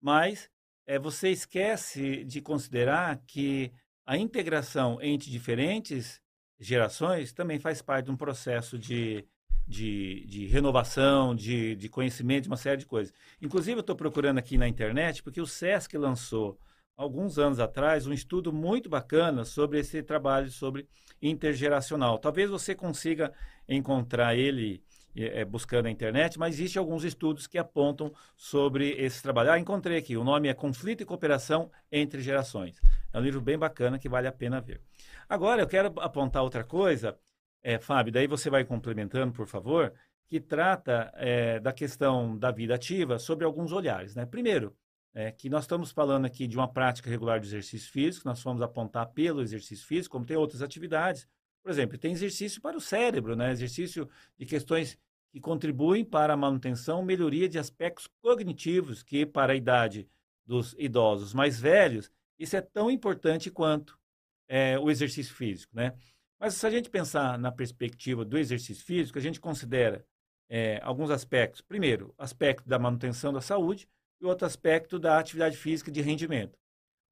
Mas 0.00 0.50
é, 0.86 0.98
você 0.98 1.30
esquece 1.30 2.24
de 2.24 2.40
considerar 2.40 3.22
que 3.26 3.72
a 4.06 4.16
integração 4.16 4.98
entre 5.00 5.30
diferentes 5.30 6.20
gerações 6.58 7.32
também 7.32 7.58
faz 7.58 7.82
parte 7.82 8.06
de 8.06 8.10
um 8.10 8.16
processo 8.16 8.78
de, 8.78 9.26
de, 9.66 10.24
de 10.26 10.46
renovação, 10.46 11.34
de, 11.34 11.74
de 11.76 11.88
conhecimento, 11.88 12.44
de 12.44 12.48
uma 12.48 12.56
série 12.56 12.78
de 12.78 12.86
coisas. 12.86 13.12
Inclusive, 13.40 13.78
eu 13.78 13.80
estou 13.80 13.96
procurando 13.96 14.38
aqui 14.38 14.58
na 14.58 14.68
internet, 14.68 15.22
porque 15.22 15.40
o 15.40 15.46
SESC 15.46 15.96
lançou, 15.96 16.58
alguns 16.96 17.38
anos 17.38 17.58
atrás, 17.58 18.06
um 18.06 18.12
estudo 18.12 18.52
muito 18.52 18.88
bacana 18.88 19.44
sobre 19.44 19.78
esse 19.80 20.02
trabalho 20.02 20.50
sobre 20.50 20.88
intergeracional. 21.20 22.18
Talvez 22.18 22.50
você 22.50 22.74
consiga 22.74 23.32
encontrar 23.68 24.36
ele 24.36 24.82
é, 25.16 25.44
buscando 25.44 25.84
na 25.84 25.90
internet, 25.90 26.38
mas 26.38 26.54
existem 26.54 26.80
alguns 26.80 27.04
estudos 27.04 27.46
que 27.46 27.58
apontam 27.58 28.12
sobre 28.36 28.90
esse 28.92 29.22
trabalho. 29.22 29.52
Ah, 29.52 29.58
encontrei 29.58 29.96
aqui, 29.96 30.16
o 30.16 30.24
nome 30.24 30.48
é 30.48 30.54
Conflito 30.54 31.02
e 31.02 31.06
Cooperação 31.06 31.70
entre 31.90 32.20
Gerações. 32.20 32.80
É 33.12 33.18
um 33.18 33.22
livro 33.22 33.40
bem 33.40 33.56
bacana 33.56 33.98
que 33.98 34.08
vale 34.08 34.26
a 34.26 34.32
pena 34.32 34.60
ver. 34.60 34.80
Agora, 35.28 35.62
eu 35.62 35.66
quero 35.66 35.92
apontar 36.00 36.42
outra 36.42 36.64
coisa, 36.64 37.16
é, 37.62 37.78
Fábio, 37.78 38.12
daí 38.12 38.26
você 38.26 38.50
vai 38.50 38.64
complementando, 38.64 39.32
por 39.32 39.46
favor, 39.46 39.92
que 40.26 40.40
trata 40.40 41.12
é, 41.16 41.60
da 41.60 41.72
questão 41.72 42.36
da 42.36 42.50
vida 42.50 42.74
ativa 42.74 43.18
sobre 43.18 43.44
alguns 43.44 43.72
olhares. 43.72 44.14
Né? 44.14 44.26
Primeiro, 44.26 44.76
é, 45.14 45.30
que 45.30 45.48
nós 45.48 45.64
estamos 45.64 45.92
falando 45.92 46.24
aqui 46.24 46.46
de 46.46 46.56
uma 46.56 46.66
prática 46.66 47.08
regular 47.08 47.38
de 47.38 47.46
exercício 47.46 47.90
físico, 47.90 48.28
nós 48.28 48.42
vamos 48.42 48.60
apontar 48.60 49.06
pelo 49.12 49.40
exercício 49.40 49.86
físico, 49.86 50.12
como 50.12 50.26
tem 50.26 50.36
outras 50.36 50.60
atividades. 50.60 51.26
Por 51.62 51.70
exemplo, 51.70 51.96
tem 51.96 52.12
exercício 52.12 52.60
para 52.60 52.76
o 52.76 52.80
cérebro, 52.80 53.36
né? 53.36 53.52
exercício 53.52 54.08
de 54.36 54.44
questões 54.44 54.98
que 55.32 55.40
contribuem 55.40 56.04
para 56.04 56.34
a 56.34 56.36
manutenção, 56.36 57.02
melhoria 57.02 57.48
de 57.48 57.58
aspectos 57.58 58.08
cognitivos, 58.20 59.02
que 59.02 59.24
para 59.24 59.52
a 59.52 59.56
idade 59.56 60.08
dos 60.44 60.74
idosos 60.78 61.32
mais 61.32 61.58
velhos, 61.58 62.10
isso 62.38 62.56
é 62.56 62.60
tão 62.60 62.90
importante 62.90 63.50
quanto 63.50 63.98
é, 64.48 64.78
o 64.78 64.90
exercício 64.90 65.34
físico. 65.34 65.74
Né? 65.74 65.94
Mas 66.38 66.54
se 66.54 66.66
a 66.66 66.70
gente 66.70 66.90
pensar 66.90 67.38
na 67.38 67.50
perspectiva 67.50 68.24
do 68.24 68.36
exercício 68.36 68.84
físico, 68.84 69.18
a 69.18 69.22
gente 69.22 69.40
considera 69.40 70.04
é, 70.48 70.80
alguns 70.82 71.10
aspectos. 71.10 71.60
Primeiro, 71.60 72.12
aspecto 72.18 72.68
da 72.68 72.78
manutenção 72.78 73.32
da 73.32 73.40
saúde, 73.40 73.88
e 74.24 74.26
outro 74.26 74.46
aspecto 74.46 74.98
da 74.98 75.18
atividade 75.18 75.56
física 75.56 75.90
de 75.90 76.00
rendimento. 76.00 76.58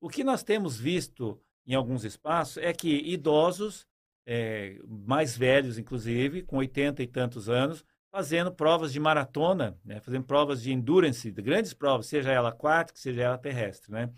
O 0.00 0.08
que 0.08 0.24
nós 0.24 0.42
temos 0.42 0.78
visto 0.78 1.40
em 1.66 1.74
alguns 1.74 2.04
espaços 2.04 2.56
é 2.56 2.72
que 2.72 2.88
idosos, 2.88 3.86
é, 4.26 4.78
mais 4.84 5.36
velhos 5.36 5.78
inclusive, 5.78 6.42
com 6.42 6.56
80 6.56 7.02
e 7.02 7.06
tantos 7.06 7.48
anos, 7.48 7.84
fazendo 8.10 8.52
provas 8.52 8.92
de 8.92 9.00
maratona, 9.00 9.78
né, 9.84 10.00
fazendo 10.00 10.24
provas 10.24 10.62
de 10.62 10.72
endurance, 10.72 11.30
de 11.30 11.42
grandes 11.42 11.72
provas, 11.72 12.06
seja 12.06 12.30
ela 12.30 12.50
aquática, 12.50 12.98
seja 12.98 13.22
ela 13.22 13.38
terrestre. 13.38 13.92
Né? 13.92 14.10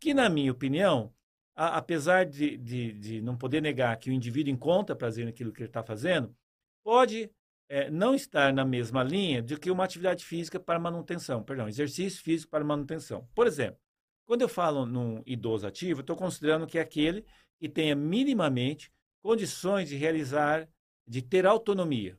Que, 0.00 0.12
na 0.14 0.28
minha 0.28 0.50
opinião, 0.50 1.12
a, 1.54 1.76
apesar 1.76 2.26
de, 2.26 2.56
de, 2.56 2.92
de, 2.92 3.20
não 3.20 3.36
poder 3.36 3.60
negar 3.60 3.96
que 3.98 4.10
o 4.10 4.12
indivíduo 4.12 4.52
encontra 4.52 4.96
prazer 4.96 5.24
naquilo 5.24 5.52
que 5.52 5.62
ele 5.62 5.68
está 5.68 5.82
fazendo, 5.82 6.34
pode 6.82 7.30
é, 7.68 7.90
não 7.90 8.14
estar 8.14 8.52
na 8.52 8.64
mesma 8.64 9.02
linha 9.02 9.42
de 9.42 9.56
que 9.58 9.70
uma 9.70 9.84
atividade 9.84 10.24
física 10.24 10.58
para 10.58 10.78
manutenção, 10.78 11.42
perdão, 11.42 11.68
exercício 11.68 12.22
físico 12.22 12.50
para 12.50 12.64
manutenção. 12.64 13.28
Por 13.34 13.46
exemplo, 13.46 13.78
quando 14.24 14.42
eu 14.42 14.48
falo 14.48 14.86
num 14.86 15.22
idoso 15.26 15.66
ativo, 15.66 16.00
estou 16.00 16.16
considerando 16.16 16.66
que 16.66 16.78
é 16.78 16.80
aquele 16.80 17.24
que 17.58 17.68
tenha 17.68 17.94
minimamente 17.94 18.90
condições 19.22 19.88
de 19.88 19.96
realizar, 19.96 20.68
de 21.06 21.22
ter 21.22 21.46
autonomia, 21.46 22.18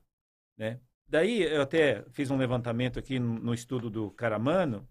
né? 0.56 0.80
Daí 1.06 1.42
eu 1.42 1.62
até 1.62 2.04
fiz 2.10 2.30
um 2.30 2.36
levantamento 2.36 2.98
aqui 2.98 3.18
no, 3.18 3.38
no 3.38 3.54
estudo 3.54 3.88
do 3.88 4.10
Caramano, 4.10 4.86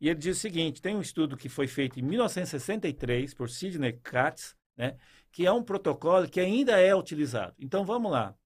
e 0.00 0.08
ele 0.08 0.18
diz 0.18 0.36
o 0.36 0.40
seguinte: 0.40 0.80
tem 0.80 0.94
um 0.94 1.00
estudo 1.00 1.36
que 1.36 1.48
foi 1.48 1.66
feito 1.66 1.98
em 1.98 2.02
1963 2.02 3.34
por 3.34 3.50
Sidney 3.50 3.94
Katz, 3.94 4.56
né, 4.76 4.96
que 5.32 5.44
é 5.44 5.52
um 5.52 5.62
protocolo 5.62 6.28
que 6.28 6.38
ainda 6.38 6.80
é 6.80 6.94
utilizado. 6.94 7.54
Então 7.58 7.84
vamos 7.84 8.12
lá 8.12 8.36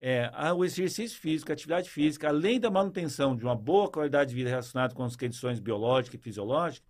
é, 0.00 0.30
o 0.52 0.64
exercício 0.64 1.18
físico, 1.18 1.50
a 1.50 1.54
atividade 1.54 1.90
física, 1.90 2.28
além 2.28 2.60
da 2.60 2.70
manutenção 2.70 3.34
de 3.34 3.44
uma 3.44 3.56
boa 3.56 3.90
qualidade 3.90 4.30
de 4.30 4.36
vida 4.36 4.50
relacionada 4.50 4.94
com 4.94 5.02
as 5.02 5.16
condições 5.16 5.58
biológicas 5.58 6.20
e 6.20 6.22
fisiológicas, 6.22 6.88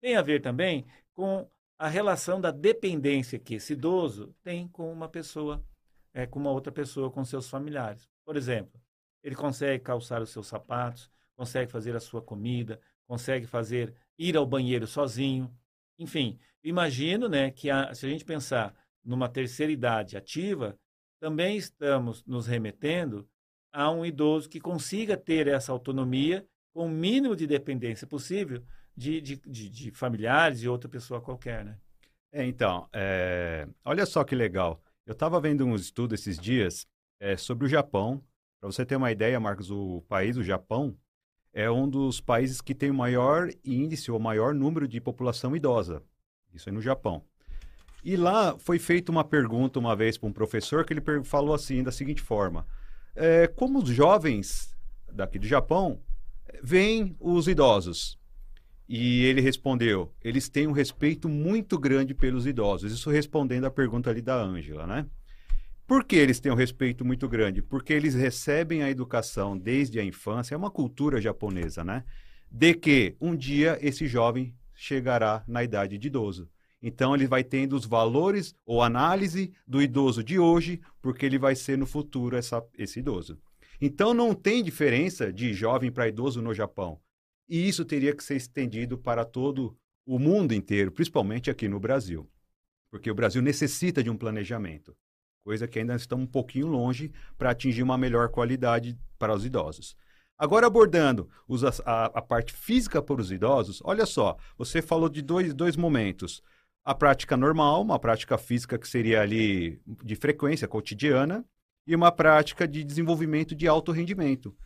tem 0.00 0.16
a 0.16 0.22
ver 0.22 0.40
também 0.40 0.86
com 1.12 1.48
a 1.78 1.88
relação 1.88 2.40
da 2.40 2.50
dependência 2.50 3.38
que 3.38 3.54
esse 3.54 3.74
idoso 3.74 4.34
tem 4.42 4.66
com 4.68 4.90
uma 4.90 5.08
pessoa, 5.08 5.62
é, 6.14 6.26
com 6.26 6.38
uma 6.38 6.50
outra 6.50 6.72
pessoa, 6.72 7.10
com 7.10 7.24
seus 7.24 7.48
familiares. 7.48 8.08
Por 8.24 8.36
exemplo, 8.36 8.80
ele 9.22 9.34
consegue 9.34 9.82
calçar 9.82 10.22
os 10.22 10.30
seus 10.30 10.46
sapatos, 10.46 11.10
consegue 11.34 11.70
fazer 11.70 11.94
a 11.94 12.00
sua 12.00 12.22
comida, 12.22 12.80
consegue 13.06 13.46
fazer 13.46 13.94
ir 14.18 14.36
ao 14.36 14.46
banheiro 14.46 14.86
sozinho. 14.86 15.54
Enfim, 15.98 16.38
imagino 16.64 17.28
né, 17.28 17.50
que 17.50 17.68
a, 17.68 17.92
se 17.94 18.06
a 18.06 18.08
gente 18.08 18.24
pensar 18.24 18.74
numa 19.04 19.28
terceira 19.28 19.70
idade 19.70 20.16
ativa, 20.16 20.78
também 21.18 21.56
estamos 21.56 22.24
nos 22.24 22.46
remetendo 22.46 23.28
a 23.72 23.90
um 23.90 24.04
idoso 24.04 24.48
que 24.48 24.60
consiga 24.60 25.16
ter 25.16 25.46
essa 25.48 25.72
autonomia 25.72 26.46
com 26.72 26.86
o 26.86 26.90
mínimo 26.90 27.36
de 27.36 27.46
dependência 27.46 28.06
possível 28.06 28.62
de, 28.96 29.20
de, 29.20 29.36
de, 29.36 29.68
de 29.68 29.90
familiares 29.90 30.62
e 30.62 30.68
outra 30.68 30.88
pessoa 30.88 31.20
qualquer, 31.20 31.64
né? 31.64 31.78
É, 32.32 32.44
então, 32.44 32.88
é... 32.92 33.68
olha 33.84 34.04
só 34.06 34.24
que 34.24 34.34
legal. 34.34 34.82
Eu 35.06 35.12
estava 35.12 35.40
vendo 35.40 35.64
um 35.64 35.74
estudo 35.74 36.14
esses 36.14 36.38
dias 36.38 36.86
é, 37.20 37.36
sobre 37.36 37.66
o 37.66 37.68
Japão. 37.68 38.22
Para 38.60 38.70
você 38.70 38.84
ter 38.84 38.96
uma 38.96 39.12
ideia, 39.12 39.38
Marcos, 39.38 39.70
o 39.70 40.02
país, 40.08 40.36
o 40.36 40.42
Japão, 40.42 40.96
é 41.52 41.70
um 41.70 41.88
dos 41.88 42.20
países 42.20 42.60
que 42.60 42.74
tem 42.74 42.90
o 42.90 42.94
maior 42.94 43.48
índice 43.64 44.10
ou 44.10 44.18
maior 44.18 44.54
número 44.54 44.86
de 44.86 45.00
população 45.00 45.54
idosa. 45.54 46.02
Isso 46.52 46.68
aí 46.68 46.74
no 46.74 46.80
Japão. 46.80 47.24
E 48.06 48.16
lá 48.16 48.56
foi 48.56 48.78
feita 48.78 49.10
uma 49.10 49.24
pergunta 49.24 49.80
uma 49.80 49.96
vez 49.96 50.16
para 50.16 50.28
um 50.28 50.32
professor 50.32 50.84
que 50.84 50.92
ele 50.92 51.02
falou 51.24 51.52
assim, 51.52 51.82
da 51.82 51.90
seguinte 51.90 52.22
forma: 52.22 52.64
é, 53.16 53.48
como 53.48 53.80
os 53.80 53.88
jovens 53.88 54.76
daqui 55.12 55.40
do 55.40 55.46
Japão 55.48 56.00
veem 56.62 57.16
os 57.18 57.48
idosos? 57.48 58.16
E 58.88 59.24
ele 59.24 59.40
respondeu: 59.40 60.14
eles 60.22 60.48
têm 60.48 60.68
um 60.68 60.72
respeito 60.72 61.28
muito 61.28 61.76
grande 61.80 62.14
pelos 62.14 62.46
idosos. 62.46 62.92
Isso 62.92 63.10
respondendo 63.10 63.64
à 63.64 63.72
pergunta 63.72 64.08
ali 64.08 64.22
da 64.22 64.40
Ângela, 64.40 64.86
né? 64.86 65.04
Por 65.84 66.04
que 66.04 66.14
eles 66.14 66.38
têm 66.38 66.52
um 66.52 66.56
respeito 66.56 67.04
muito 67.04 67.28
grande? 67.28 67.60
Porque 67.60 67.92
eles 67.92 68.14
recebem 68.14 68.84
a 68.84 68.90
educação 68.90 69.58
desde 69.58 69.98
a 69.98 70.04
infância, 70.04 70.54
é 70.54 70.56
uma 70.56 70.70
cultura 70.70 71.20
japonesa, 71.20 71.82
né? 71.82 72.04
De 72.48 72.72
que 72.72 73.16
um 73.20 73.34
dia 73.34 73.76
esse 73.82 74.06
jovem 74.06 74.54
chegará 74.76 75.42
na 75.48 75.64
idade 75.64 75.98
de 75.98 76.06
idoso. 76.06 76.48
Então 76.88 77.16
ele 77.16 77.26
vai 77.26 77.42
tendo 77.42 77.74
os 77.74 77.84
valores 77.84 78.54
ou 78.64 78.80
análise 78.80 79.52
do 79.66 79.82
idoso 79.82 80.22
de 80.22 80.38
hoje, 80.38 80.80
porque 81.02 81.26
ele 81.26 81.36
vai 81.36 81.56
ser 81.56 81.76
no 81.76 81.84
futuro 81.84 82.36
essa, 82.36 82.64
esse 82.78 83.00
idoso. 83.00 83.36
Então 83.80 84.14
não 84.14 84.32
tem 84.32 84.62
diferença 84.62 85.32
de 85.32 85.52
jovem 85.52 85.90
para 85.90 86.06
idoso 86.06 86.40
no 86.40 86.54
Japão. 86.54 87.00
E 87.48 87.68
isso 87.68 87.84
teria 87.84 88.14
que 88.14 88.22
ser 88.22 88.36
estendido 88.36 88.96
para 88.96 89.24
todo 89.24 89.76
o 90.06 90.16
mundo 90.16 90.54
inteiro, 90.54 90.92
principalmente 90.92 91.50
aqui 91.50 91.66
no 91.66 91.80
Brasil. 91.80 92.30
Porque 92.88 93.10
o 93.10 93.16
Brasil 93.16 93.42
necessita 93.42 94.00
de 94.00 94.08
um 94.08 94.16
planejamento, 94.16 94.96
coisa 95.42 95.66
que 95.66 95.80
ainda 95.80 95.96
estamos 95.96 96.26
um 96.26 96.30
pouquinho 96.30 96.68
longe 96.68 97.10
para 97.36 97.50
atingir 97.50 97.82
uma 97.82 97.98
melhor 97.98 98.28
qualidade 98.28 98.96
para 99.18 99.34
os 99.34 99.44
idosos. 99.44 99.96
Agora, 100.38 100.68
abordando 100.68 101.28
os, 101.48 101.64
a, 101.64 102.04
a, 102.04 102.22
parte 102.22 102.52
física 102.52 103.02
para 103.02 103.20
os 103.20 103.32
idosos, 103.32 103.80
olha 103.82 104.06
só, 104.06 104.36
você 104.56 104.80
falou 104.80 105.08
de 105.08 105.20
dois, 105.20 105.52
dois 105.52 105.76
momentos 105.76 106.40
a 106.86 106.94
prática 106.94 107.36
normal, 107.36 107.82
uma 107.82 107.98
prática 107.98 108.38
física 108.38 108.78
que 108.78 108.86
seria 108.86 109.20
ali 109.20 109.80
de 110.04 110.14
frequência 110.14 110.68
cotidiana, 110.68 111.44
e 111.84 111.96
uma 111.96 112.12
prática 112.12 112.66
de 112.66 112.84
desenvolvimento 112.84 113.56
de 113.56 113.66
alto 113.66 113.90
rendimento. 113.90 114.56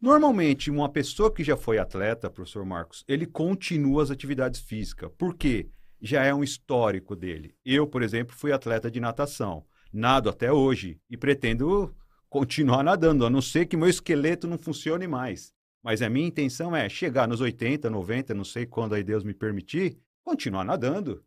Normalmente, 0.00 0.72
uma 0.72 0.88
pessoa 0.88 1.32
que 1.32 1.44
já 1.44 1.56
foi 1.56 1.78
atleta, 1.78 2.28
professor 2.28 2.64
Marcos, 2.64 3.04
ele 3.06 3.26
continua 3.26 4.02
as 4.02 4.10
atividades 4.10 4.60
físicas. 4.60 5.08
Por 5.16 5.36
quê? 5.36 5.70
Já 6.00 6.24
é 6.24 6.34
um 6.34 6.42
histórico 6.42 7.14
dele. 7.14 7.54
Eu, 7.64 7.86
por 7.86 8.02
exemplo, 8.02 8.34
fui 8.34 8.50
atleta 8.52 8.90
de 8.90 8.98
natação. 8.98 9.64
Nado 9.92 10.28
até 10.28 10.52
hoje 10.52 11.00
e 11.08 11.16
pretendo 11.16 11.94
continuar 12.28 12.82
nadando, 12.82 13.24
a 13.24 13.30
não 13.30 13.40
ser 13.40 13.66
que 13.66 13.76
meu 13.76 13.88
esqueleto 13.88 14.48
não 14.48 14.58
funcione 14.58 15.06
mais. 15.06 15.52
Mas 15.80 16.02
a 16.02 16.08
minha 16.08 16.26
intenção 16.26 16.74
é 16.74 16.88
chegar 16.88 17.28
nos 17.28 17.40
80, 17.40 17.88
90, 17.88 18.34
não 18.34 18.44
sei 18.44 18.66
quando 18.66 18.96
aí 18.96 19.04
Deus 19.04 19.22
me 19.22 19.34
permitir, 19.34 19.96
continuar 20.24 20.64
nadando. 20.64 21.22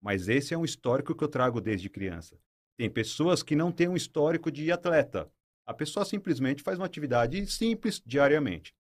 Mas 0.00 0.28
esse 0.28 0.54
é 0.54 0.58
um 0.58 0.64
histórico 0.64 1.14
que 1.14 1.22
eu 1.22 1.28
trago 1.28 1.60
desde 1.60 1.90
criança. 1.90 2.38
Tem 2.76 2.88
pessoas 2.88 3.42
que 3.42 3.54
não 3.54 3.70
têm 3.70 3.88
um 3.88 3.96
histórico 3.96 4.50
de 4.50 4.72
atleta. 4.72 5.30
A 5.66 5.74
pessoa 5.74 6.04
simplesmente 6.04 6.62
faz 6.62 6.78
uma 6.78 6.86
atividade 6.86 7.46
simples 7.46 8.02
diariamente. 8.04 8.74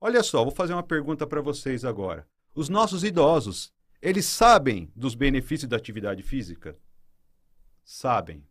Olha 0.00 0.22
só, 0.22 0.42
vou 0.42 0.50
fazer 0.50 0.72
uma 0.72 0.82
pergunta 0.82 1.26
para 1.26 1.40
vocês 1.40 1.84
agora. 1.84 2.26
Os 2.54 2.68
nossos 2.68 3.04
idosos, 3.04 3.72
eles 4.00 4.24
sabem 4.24 4.90
dos 4.96 5.14
benefícios 5.14 5.68
da 5.68 5.76
atividade 5.76 6.22
física? 6.22 6.76
Sabem. 7.84 8.44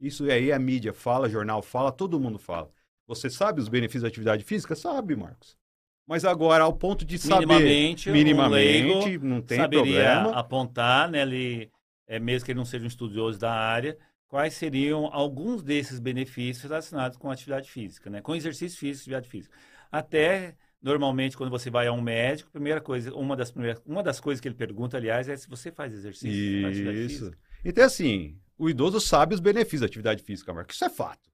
Isso 0.00 0.24
aí 0.24 0.52
a 0.52 0.58
mídia 0.58 0.92
fala, 0.92 1.28
jornal 1.28 1.60
fala, 1.60 1.92
todo 1.92 2.20
mundo 2.20 2.38
fala. 2.38 2.70
Você 3.06 3.28
sabe 3.28 3.60
os 3.60 3.68
benefícios 3.68 4.02
da 4.02 4.08
atividade 4.08 4.44
física? 4.44 4.74
Sabe, 4.74 5.14
Marcos. 5.14 5.56
Mas 6.06 6.24
agora, 6.24 6.64
ao 6.64 6.72
ponto 6.72 7.04
de 7.04 7.18
saber 7.18 7.46
minimamente, 7.46 8.10
minimamente 8.10 9.18
um 9.18 9.24
não 9.24 9.42
tem 9.42 9.58
saberia 9.58 9.82
problema. 9.82 10.38
apontar, 10.38 11.10
né, 11.10 11.22
ele, 11.22 11.70
é, 12.06 12.20
mesmo 12.20 12.44
que 12.44 12.52
ele 12.52 12.58
não 12.58 12.64
seja 12.64 12.84
um 12.84 12.88
estudioso 12.88 13.38
da 13.38 13.52
área, 13.52 13.98
quais 14.28 14.54
seriam 14.54 15.06
alguns 15.12 15.62
desses 15.62 15.98
benefícios 15.98 16.62
relacionados 16.62 17.18
com 17.18 17.30
atividade 17.30 17.70
física, 17.70 18.08
né, 18.08 18.20
com 18.20 18.36
exercício 18.36 18.78
físico 18.78 19.02
atividade 19.02 19.28
física. 19.28 19.56
Até 19.90 20.54
normalmente 20.80 21.36
quando 21.36 21.50
você 21.50 21.70
vai 21.70 21.88
a 21.88 21.92
um 21.92 22.00
médico, 22.00 22.50
primeira 22.52 22.80
coisa, 22.80 23.12
uma 23.12 23.34
das 23.34 23.50
primeiras, 23.50 23.82
uma 23.84 24.02
das 24.02 24.20
coisas 24.20 24.40
que 24.40 24.46
ele 24.46 24.54
pergunta, 24.54 24.96
aliás, 24.96 25.28
é 25.28 25.36
se 25.36 25.48
você 25.48 25.72
faz 25.72 25.92
exercício, 25.92 26.62
faz 26.62 26.76
atividade 26.76 26.98
Isso. 27.00 27.24
física. 27.24 27.38
Então, 27.64 27.84
assim, 27.84 28.38
o 28.56 28.70
idoso 28.70 29.00
sabe 29.00 29.34
os 29.34 29.40
benefícios 29.40 29.80
da 29.80 29.86
atividade 29.86 30.22
física, 30.22 30.54
Marcos. 30.54 30.76
Isso 30.76 30.84
é 30.84 30.90
fato. 30.90 31.28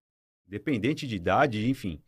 Independente 0.48 1.06
de 1.06 1.16
idade, 1.16 1.68
enfim. 1.68 2.00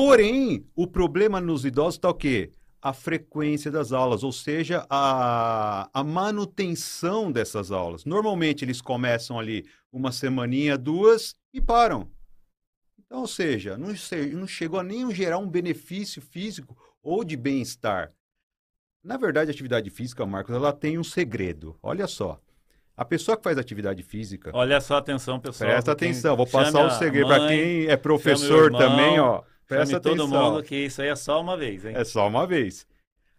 Porém, 0.00 0.66
o 0.74 0.86
problema 0.86 1.42
nos 1.42 1.66
idosos 1.66 1.96
está 1.96 2.08
o 2.08 2.14
quê? 2.14 2.50
A 2.80 2.90
frequência 2.94 3.70
das 3.70 3.92
aulas, 3.92 4.22
ou 4.24 4.32
seja, 4.32 4.86
a, 4.88 5.90
a 5.92 6.02
manutenção 6.02 7.30
dessas 7.30 7.70
aulas. 7.70 8.06
Normalmente 8.06 8.64
eles 8.64 8.80
começam 8.80 9.38
ali 9.38 9.66
uma 9.92 10.10
semaninha, 10.10 10.78
duas 10.78 11.36
e 11.52 11.60
param. 11.60 12.10
Então, 12.98 13.20
ou 13.20 13.26
seja, 13.26 13.76
não, 13.76 13.88
não 14.32 14.46
chegou 14.46 14.80
a 14.80 14.82
nem 14.82 15.14
gerar 15.14 15.36
um 15.36 15.46
benefício 15.46 16.22
físico 16.22 16.74
ou 17.02 17.22
de 17.22 17.36
bem-estar. 17.36 18.10
Na 19.04 19.18
verdade, 19.18 19.50
a 19.50 19.52
atividade 19.52 19.90
física, 19.90 20.24
Marcos, 20.24 20.54
ela 20.54 20.72
tem 20.72 20.98
um 20.98 21.04
segredo. 21.04 21.76
Olha 21.82 22.06
só. 22.06 22.40
A 22.96 23.04
pessoa 23.04 23.36
que 23.36 23.42
faz 23.42 23.58
atividade 23.58 24.02
física, 24.02 24.50
Olha 24.54 24.80
só 24.80 24.96
atenção, 24.96 25.38
pessoal. 25.38 25.68
presta 25.70 25.92
atenção, 25.92 26.36
vou 26.36 26.46
passar 26.46 26.84
o 26.84 26.86
a 26.86 26.90
segredo 26.90 27.26
para 27.28 27.48
quem 27.48 27.86
é 27.86 27.96
professor 27.98 28.72
também, 28.72 29.20
ó. 29.20 29.42
Presta 29.70 29.92
chame 29.92 30.02
todo 30.02 30.22
atenção. 30.24 30.52
mundo 30.52 30.64
que 30.64 30.74
isso 30.74 31.00
aí 31.00 31.08
é 31.08 31.14
só 31.14 31.40
uma 31.40 31.56
vez, 31.56 31.84
hein? 31.84 31.92
É 31.94 32.02
só 32.02 32.26
uma 32.26 32.44
vez. 32.44 32.84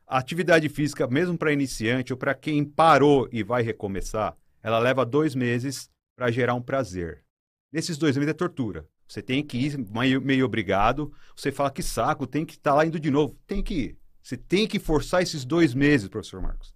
A 0.07 0.17
atividade 0.17 0.69
física, 0.69 1.05
mesmo 1.05 1.37
para 1.37 1.51
iniciante 1.51 2.13
ou 2.13 2.17
para 2.17 2.33
quem 2.33 2.63
parou 2.63 3.27
e 3.33 3.43
vai 3.43 3.61
recomeçar, 3.61 4.37
ela 4.63 4.79
leva 4.79 5.05
dois 5.05 5.35
meses 5.35 5.89
para 6.15 6.31
gerar 6.31 6.53
um 6.53 6.61
prazer. 6.61 7.25
Nesses 7.69 7.97
dois 7.97 8.15
meses 8.15 8.31
é 8.31 8.33
tortura. 8.33 8.87
Você 9.05 9.21
tem 9.21 9.45
que 9.45 9.57
ir 9.57 9.77
meio, 9.77 10.21
meio 10.21 10.45
obrigado. 10.45 11.11
Você 11.35 11.51
fala 11.51 11.69
que 11.69 11.83
saco, 11.83 12.25
tem 12.25 12.45
que 12.45 12.53
estar 12.53 12.73
lá 12.73 12.85
indo 12.85 12.97
de 12.97 13.11
novo. 13.11 13.37
Tem 13.45 13.61
que 13.61 13.73
ir. 13.73 13.97
Você 14.23 14.37
tem 14.37 14.65
que 14.65 14.79
forçar 14.79 15.21
esses 15.21 15.43
dois 15.43 15.73
meses, 15.73 16.07
professor 16.07 16.41
Marcos. 16.41 16.73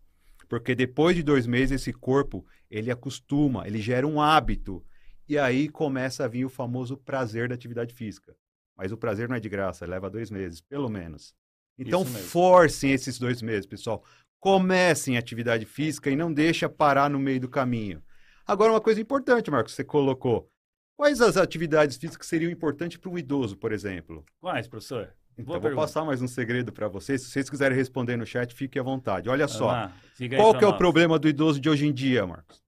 Porque 0.49 0.75
depois 0.75 1.15
de 1.15 1.23
dois 1.23 1.47
meses, 1.47 1.81
esse 1.81 1.93
corpo, 1.93 2.45
ele 2.69 2.91
acostuma, 2.91 3.65
ele 3.65 3.79
gera 3.79 4.05
um 4.05 4.19
hábito. 4.19 4.83
E 5.29 5.37
aí 5.37 5.69
começa 5.69 6.25
a 6.25 6.27
vir 6.27 6.43
o 6.43 6.49
famoso 6.49 6.97
prazer 6.97 7.47
da 7.47 7.55
atividade 7.55 7.93
física. 7.93 8.35
Mas 8.75 8.91
o 8.91 8.97
prazer 8.97 9.29
não 9.29 9.35
é 9.35 9.39
de 9.39 9.49
graça, 9.49 9.85
leva 9.85 10.09
dois 10.09 10.29
meses, 10.29 10.61
pelo 10.61 10.89
menos. 10.89 11.33
Então 11.77 12.05
forcem 12.05 12.91
esses 12.91 13.17
dois 13.19 13.41
meses, 13.41 13.65
pessoal. 13.65 14.03
Comecem 14.39 15.15
a 15.15 15.19
atividade 15.19 15.65
física 15.65 16.09
e 16.09 16.15
não 16.15 16.31
deixa 16.31 16.69
parar 16.69 17.09
no 17.09 17.19
meio 17.19 17.39
do 17.39 17.49
caminho. 17.49 18.03
Agora, 18.45 18.71
uma 18.73 18.81
coisa 18.81 19.01
importante, 19.01 19.49
Marcos, 19.49 19.73
você 19.73 19.83
colocou. 19.83 20.49
Quais 20.95 21.19
as 21.19 21.35
atividades 21.35 21.97
físicas 21.97 22.17
que 22.17 22.25
seriam 22.25 22.51
importantes 22.51 22.97
para 22.97 23.09
um 23.09 23.17
idoso, 23.17 23.57
por 23.57 23.71
exemplo? 23.71 24.23
Quais, 24.39 24.67
professor? 24.67 25.13
Então, 25.33 25.45
Boa 25.45 25.59
vou 25.59 25.69
pergunta. 25.69 25.81
passar 25.87 26.05
mais 26.05 26.21
um 26.21 26.27
segredo 26.27 26.71
para 26.71 26.87
vocês. 26.87 27.21
Se 27.23 27.29
vocês 27.31 27.49
quiserem 27.49 27.75
responder 27.77 28.15
no 28.15 28.25
chat, 28.25 28.53
fiquem 28.53 28.79
à 28.79 28.83
vontade. 28.83 29.27
Olha 29.27 29.47
só. 29.47 29.69
Ah, 29.71 29.93
Qual 30.37 30.57
que 30.57 30.63
é 30.63 30.67
o 30.67 30.71
nós. 30.71 30.77
problema 30.77 31.19
do 31.19 31.27
idoso 31.27 31.59
de 31.59 31.69
hoje 31.69 31.85
em 31.85 31.93
dia, 31.93 32.25
Marcos? 32.25 32.63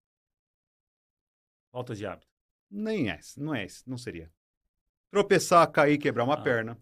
Falta 1.72 1.96
de 1.96 2.06
hábito. 2.06 2.28
Nem 2.70 3.10
é, 3.10 3.20
não 3.38 3.56
é 3.56 3.64
esse, 3.64 3.88
não 3.88 3.98
seria. 3.98 4.30
Tropeçar, 5.12 5.70
cair, 5.72 5.98
quebrar 5.98 6.24
uma 6.24 6.36
Ah. 6.36 6.42
perna. 6.42 6.78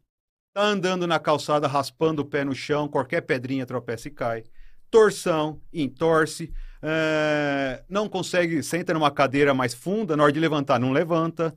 Tá 0.53 0.63
andando 0.63 1.05
na 1.05 1.19
calçada, 1.19 1.67
raspando 1.67 2.21
o 2.21 2.25
pé 2.25 2.43
no 2.45 2.55
chão, 2.55 2.87
qualquer 2.87 3.21
pedrinha 3.21 3.65
tropeça 3.65 4.07
e 4.07 4.11
cai. 4.11 4.43
Torção, 4.89 5.61
entorce. 5.73 6.53
é, 6.87 7.83
não 7.89 8.07
consegue, 8.07 8.61
senta 8.61 8.93
numa 8.93 9.09
cadeira 9.09 9.55
mais 9.55 9.73
funda, 9.73 10.15
na 10.15 10.21
hora 10.21 10.31
de 10.31 10.39
levantar, 10.39 10.79
não 10.79 10.91
levanta. 10.91 11.55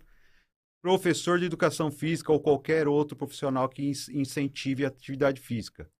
Professor 0.83 1.38
de 1.38 1.44
educação 1.44 1.90
física 1.90 2.33
ou 2.33 2.40
qualquer 2.40 2.88
outro 2.88 3.14
profissional 3.14 3.68
que 3.68 3.83
incentive 4.11 4.87
a 4.87 4.88
atividade 4.88 5.38
física. 5.38 5.90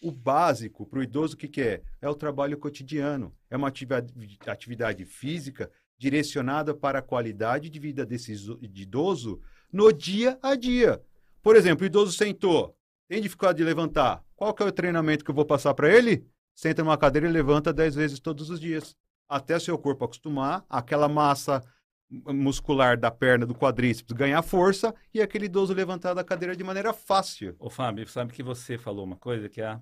O 0.00 0.12
básico 0.12 0.86
para 0.86 1.00
o 1.00 1.02
idoso, 1.02 1.34
o 1.34 1.36
que, 1.36 1.48
que 1.48 1.60
é? 1.60 1.82
É 2.00 2.08
o 2.08 2.14
trabalho 2.14 2.56
cotidiano. 2.56 3.34
É 3.50 3.56
uma 3.56 3.66
atividade, 3.66 5.04
física 5.04 5.68
direcionada 5.98 6.72
para 6.72 7.00
a 7.00 7.02
qualidade 7.02 7.68
de 7.68 7.78
vida 7.80 8.06
desse 8.06 8.32
idoso 8.72 9.40
no 9.72 9.92
dia 9.92 10.38
a 10.42 10.54
dia. 10.54 11.02
Por 11.42 11.56
exemplo, 11.56 11.84
o 11.84 11.86
idoso 11.86 12.12
sentou, 12.12 12.76
tem 13.08 13.20
dificuldade 13.20 13.58
de 13.58 13.64
levantar. 13.64 14.22
Qual 14.36 14.52
que 14.54 14.62
é 14.62 14.66
o 14.66 14.72
treinamento 14.72 15.24
que 15.24 15.30
eu 15.30 15.34
vou 15.34 15.44
passar 15.44 15.74
para 15.74 15.88
ele? 15.88 16.26
Senta 16.54 16.82
numa 16.82 16.98
cadeira 16.98 17.28
e 17.28 17.32
levanta 17.32 17.72
10 17.72 17.94
vezes 17.94 18.20
todos 18.20 18.50
os 18.50 18.60
dias. 18.60 18.96
Até 19.28 19.58
seu 19.58 19.78
corpo 19.78 20.04
acostumar, 20.04 20.64
aquela 20.68 21.08
massa 21.08 21.62
muscular 22.10 22.98
da 22.98 23.10
perna, 23.10 23.44
do 23.44 23.54
quadríceps, 23.54 24.12
ganhar 24.12 24.42
força 24.42 24.94
e 25.12 25.20
aquele 25.20 25.46
idoso 25.46 25.74
levantar 25.74 26.14
da 26.14 26.24
cadeira 26.24 26.56
de 26.56 26.64
maneira 26.64 26.92
fácil. 26.92 27.54
Ô, 27.58 27.68
Fábio, 27.68 28.08
sabe 28.08 28.32
que 28.32 28.42
você 28.42 28.78
falou 28.78 29.04
uma 29.04 29.16
coisa 29.16 29.48
que 29.48 29.60
a 29.60 29.80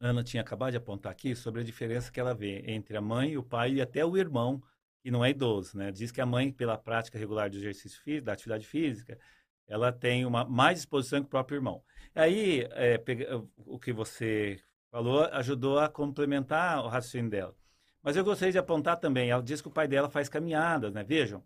Ana 0.00 0.22
tinha 0.22 0.40
acabado 0.40 0.72
de 0.72 0.76
apontar 0.76 1.12
aqui 1.12 1.34
sobre 1.34 1.60
a 1.60 1.64
diferença 1.64 2.10
que 2.10 2.18
ela 2.18 2.34
vê 2.34 2.62
entre 2.66 2.96
a 2.96 3.00
mãe, 3.00 3.36
o 3.36 3.42
pai 3.42 3.74
e 3.74 3.80
até 3.80 4.04
o 4.04 4.16
irmão, 4.16 4.62
que 5.02 5.10
não 5.10 5.24
é 5.24 5.30
idoso, 5.30 5.76
né? 5.76 5.90
Diz 5.90 6.10
que 6.12 6.20
a 6.20 6.26
mãe, 6.26 6.52
pela 6.52 6.78
prática 6.78 7.18
regular 7.18 7.50
do 7.50 7.56
exercício 7.56 8.00
físico, 8.02 8.26
da 8.26 8.32
atividade 8.32 8.66
física, 8.66 9.18
ela 9.66 9.92
tem 9.92 10.24
uma 10.24 10.44
mais 10.44 10.78
disposição 10.78 11.20
que 11.20 11.26
o 11.26 11.30
próprio 11.30 11.56
irmão. 11.56 11.82
Aí, 12.14 12.66
é, 12.72 12.98
pega- 12.98 13.42
o 13.56 13.78
que 13.78 13.92
você 13.92 14.60
falou 14.90 15.24
ajudou 15.32 15.78
a 15.78 15.88
complementar 15.88 16.84
o 16.84 16.88
raciocínio 16.88 17.30
dela. 17.30 17.56
Mas 18.02 18.16
eu 18.16 18.24
gostaria 18.24 18.52
de 18.52 18.58
apontar 18.58 18.98
também, 18.98 19.30
ela 19.30 19.42
diz 19.42 19.60
que 19.60 19.68
o 19.68 19.70
pai 19.70 19.88
dela 19.88 20.10
faz 20.10 20.28
caminhadas, 20.28 20.92
né? 20.92 21.02
Vejam, 21.04 21.40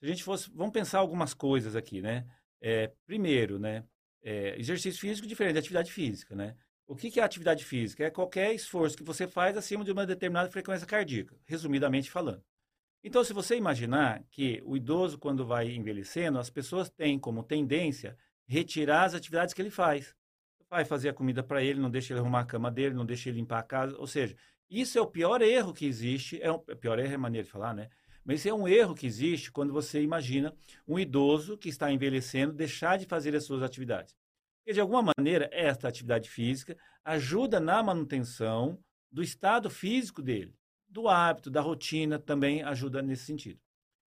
se 0.00 0.06
a 0.06 0.08
gente 0.08 0.24
fosse, 0.24 0.50
vamos 0.54 0.72
pensar 0.72 0.98
algumas 0.98 1.34
coisas 1.34 1.76
aqui, 1.76 2.00
né? 2.00 2.26
É, 2.60 2.90
primeiro, 3.06 3.58
né? 3.58 3.84
É, 4.22 4.58
exercício 4.58 5.00
físico 5.00 5.26
diferente 5.26 5.54
de 5.54 5.58
atividade 5.60 5.92
física, 5.92 6.34
né? 6.34 6.56
O 6.86 6.96
que, 6.96 7.10
que 7.10 7.20
é 7.20 7.22
atividade 7.22 7.64
física? 7.64 8.04
É 8.04 8.10
qualquer 8.10 8.54
esforço 8.54 8.96
que 8.96 9.04
você 9.04 9.28
faz 9.28 9.56
acima 9.56 9.84
de 9.84 9.92
uma 9.92 10.06
determinada 10.06 10.50
frequência 10.50 10.86
cardíaca, 10.86 11.36
resumidamente 11.44 12.10
falando. 12.10 12.42
Então, 13.02 13.22
se 13.22 13.32
você 13.32 13.56
imaginar 13.56 14.24
que 14.30 14.60
o 14.64 14.76
idoso, 14.76 15.18
quando 15.18 15.46
vai 15.46 15.70
envelhecendo, 15.70 16.38
as 16.38 16.50
pessoas 16.50 16.90
têm 16.90 17.18
como 17.18 17.42
tendência 17.42 18.16
retirar 18.46 19.04
as 19.04 19.14
atividades 19.14 19.54
que 19.54 19.62
ele 19.62 19.70
faz. 19.70 20.14
Vai 20.68 20.84
fazer 20.84 21.10
a 21.10 21.14
comida 21.14 21.42
para 21.42 21.62
ele, 21.62 21.80
não 21.80 21.90
deixa 21.90 22.12
ele 22.12 22.20
arrumar 22.20 22.40
a 22.40 22.44
cama 22.44 22.70
dele, 22.70 22.94
não 22.94 23.06
deixa 23.06 23.28
ele 23.28 23.38
limpar 23.38 23.60
a 23.60 23.62
casa. 23.62 23.96
Ou 23.98 24.06
seja, 24.06 24.36
isso 24.68 24.98
é 24.98 25.00
o 25.00 25.06
pior 25.06 25.40
erro 25.40 25.72
que 25.72 25.86
existe. 25.86 26.42
É 26.42 26.50
um, 26.50 26.58
pior 26.58 26.98
erro 26.98 27.14
é 27.14 27.16
maneira 27.16 27.44
de 27.44 27.50
falar, 27.50 27.72
né? 27.72 27.88
Mas 28.24 28.40
esse 28.40 28.48
é 28.48 28.54
um 28.54 28.68
erro 28.68 28.94
que 28.94 29.06
existe 29.06 29.50
quando 29.50 29.72
você 29.72 30.02
imagina 30.02 30.54
um 30.86 30.98
idoso 30.98 31.56
que 31.56 31.68
está 31.68 31.90
envelhecendo 31.90 32.52
deixar 32.52 32.98
de 32.98 33.06
fazer 33.06 33.34
as 33.34 33.44
suas 33.44 33.62
atividades. 33.62 34.14
Porque, 34.58 34.74
de 34.74 34.80
alguma 34.80 35.14
maneira, 35.16 35.48
esta 35.50 35.88
atividade 35.88 36.28
física 36.28 36.76
ajuda 37.02 37.58
na 37.58 37.82
manutenção 37.82 38.78
do 39.10 39.22
estado 39.22 39.70
físico 39.70 40.20
dele, 40.20 40.54
do 40.88 41.08
hábito, 41.08 41.50
da 41.50 41.60
rotina, 41.60 42.18
também 42.18 42.62
ajuda 42.62 43.02
nesse 43.02 43.24
sentido. 43.24 43.60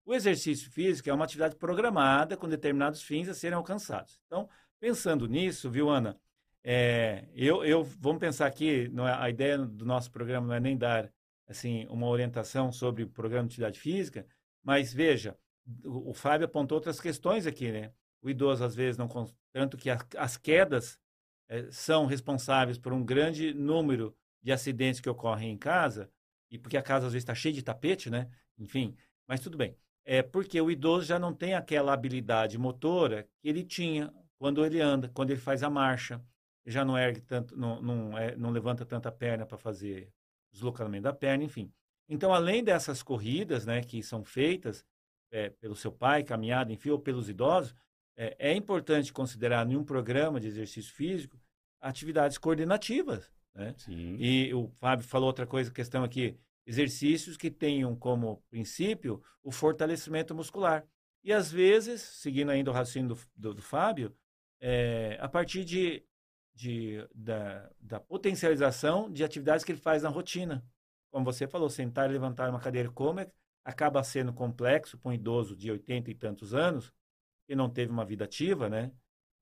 O 0.04 0.14
exercício 0.14 0.70
físico 0.70 1.10
é 1.10 1.12
uma 1.12 1.24
atividade 1.24 1.56
programada 1.56 2.36
com 2.36 2.48
determinados 2.48 3.02
fins 3.02 3.28
a 3.28 3.34
serem 3.34 3.56
alcançados. 3.56 4.20
Então, 4.26 4.48
pensando 4.80 5.26
nisso, 5.26 5.70
viu, 5.70 5.90
Ana? 5.90 6.18
É, 6.64 7.28
eu, 7.34 7.64
eu, 7.64 7.82
vamos 7.84 8.18
pensar 8.18 8.46
aqui, 8.46 8.90
é, 8.90 9.00
a 9.10 9.28
ideia 9.28 9.58
do 9.58 9.84
nosso 9.84 10.10
programa 10.10 10.46
não 10.46 10.54
é 10.54 10.60
nem 10.60 10.76
dar 10.76 11.12
assim 11.46 11.86
uma 11.88 12.06
orientação 12.06 12.70
sobre 12.70 13.02
o 13.02 13.08
programa 13.08 13.48
de 13.48 13.54
atividade 13.54 13.80
física, 13.80 14.26
mas 14.62 14.92
veja, 14.92 15.36
o, 15.84 16.10
o 16.10 16.14
Fábio 16.14 16.46
apontou 16.46 16.76
outras 16.76 17.00
questões 17.00 17.46
aqui, 17.46 17.70
né? 17.70 17.92
O 18.22 18.28
idoso 18.28 18.64
às 18.64 18.74
vezes 18.74 18.96
não 18.98 19.08
tanto 19.52 19.76
que 19.76 19.90
a, 19.90 19.98
as 20.16 20.36
quedas 20.36 20.98
é, 21.48 21.70
são 21.70 22.06
responsáveis 22.06 22.78
por 22.78 22.92
um 22.92 23.04
grande 23.04 23.54
número 23.54 24.16
de 24.42 24.52
acidentes 24.52 25.00
que 25.00 25.08
ocorrem 25.08 25.52
em 25.52 25.58
casa 25.58 26.10
e 26.50 26.58
porque 26.58 26.76
a 26.76 26.82
casa 26.82 27.06
às 27.06 27.12
vezes 27.12 27.24
está 27.24 27.34
cheia 27.34 27.54
de 27.54 27.62
tapete, 27.62 28.10
né? 28.10 28.28
Enfim, 28.58 28.96
mas 29.26 29.40
tudo 29.40 29.56
bem. 29.56 29.76
É 30.04 30.22
porque 30.22 30.60
o 30.60 30.70
idoso 30.70 31.06
já 31.06 31.18
não 31.18 31.34
tem 31.34 31.54
aquela 31.54 31.92
habilidade 31.92 32.56
motora 32.58 33.28
que 33.40 33.48
ele 33.48 33.62
tinha 33.62 34.12
quando 34.38 34.64
ele 34.64 34.80
anda, 34.80 35.08
quando 35.08 35.30
ele 35.30 35.40
faz 35.40 35.62
a 35.62 35.68
marcha, 35.68 36.22
já 36.64 36.84
não 36.84 36.96
ergue 36.96 37.20
tanto, 37.20 37.56
não, 37.56 37.80
não, 37.82 38.18
é, 38.18 38.36
não 38.36 38.50
levanta 38.50 38.84
tanta 38.86 39.10
perna 39.10 39.44
para 39.44 39.58
fazer 39.58 40.12
deslocamento 40.52 41.04
da 41.04 41.12
perna, 41.12 41.44
enfim. 41.44 41.72
Então, 42.08 42.32
além 42.32 42.64
dessas 42.64 43.02
corridas, 43.02 43.66
né, 43.66 43.82
que 43.82 44.02
são 44.02 44.24
feitas 44.24 44.84
é, 45.30 45.50
pelo 45.50 45.76
seu 45.76 45.92
pai, 45.92 46.22
caminhada, 46.22 46.72
enfim, 46.72 46.90
ou 46.90 46.98
pelos 46.98 47.28
idosos, 47.28 47.74
é, 48.16 48.34
é 48.38 48.54
importante 48.54 49.12
considerar 49.12 49.70
em 49.70 49.76
um 49.76 49.84
programa 49.84 50.40
de 50.40 50.46
exercício 50.46 50.92
físico 50.92 51.38
atividades 51.80 52.38
coordenativas, 52.38 53.30
né? 53.58 53.74
E 53.88 54.54
o 54.54 54.68
Fábio 54.78 55.04
falou 55.04 55.26
outra 55.26 55.46
coisa, 55.46 55.70
questão 55.70 56.04
aqui, 56.04 56.38
exercícios 56.64 57.36
que 57.36 57.50
tenham 57.50 57.96
como 57.96 58.42
princípio 58.48 59.20
o 59.42 59.50
fortalecimento 59.50 60.34
muscular. 60.34 60.86
E 61.24 61.32
às 61.32 61.50
vezes, 61.50 62.00
seguindo 62.00 62.50
ainda 62.50 62.70
o 62.70 62.74
raciocínio 62.74 63.14
do, 63.14 63.20
do, 63.34 63.54
do 63.54 63.62
Fábio, 63.62 64.14
é, 64.60 65.18
a 65.20 65.28
partir 65.28 65.64
de, 65.64 66.04
de, 66.54 67.04
da, 67.12 67.68
da 67.80 67.98
potencialização 67.98 69.10
de 69.10 69.24
atividades 69.24 69.64
que 69.64 69.72
ele 69.72 69.80
faz 69.80 70.04
na 70.04 70.08
rotina. 70.08 70.64
Como 71.10 71.24
você 71.24 71.48
falou, 71.48 71.68
sentar 71.68 72.08
e 72.08 72.12
levantar 72.12 72.48
uma 72.48 72.60
cadeira 72.60 72.90
como 72.90 73.20
acaba 73.64 74.02
sendo 74.04 74.32
complexo 74.32 74.96
para 74.98 75.10
um 75.10 75.12
idoso 75.12 75.56
de 75.56 75.70
80 75.70 76.10
e 76.10 76.14
tantos 76.14 76.54
anos, 76.54 76.92
que 77.46 77.56
não 77.56 77.68
teve 77.68 77.90
uma 77.90 78.04
vida 78.04 78.24
ativa, 78.24 78.68
né? 78.68 78.92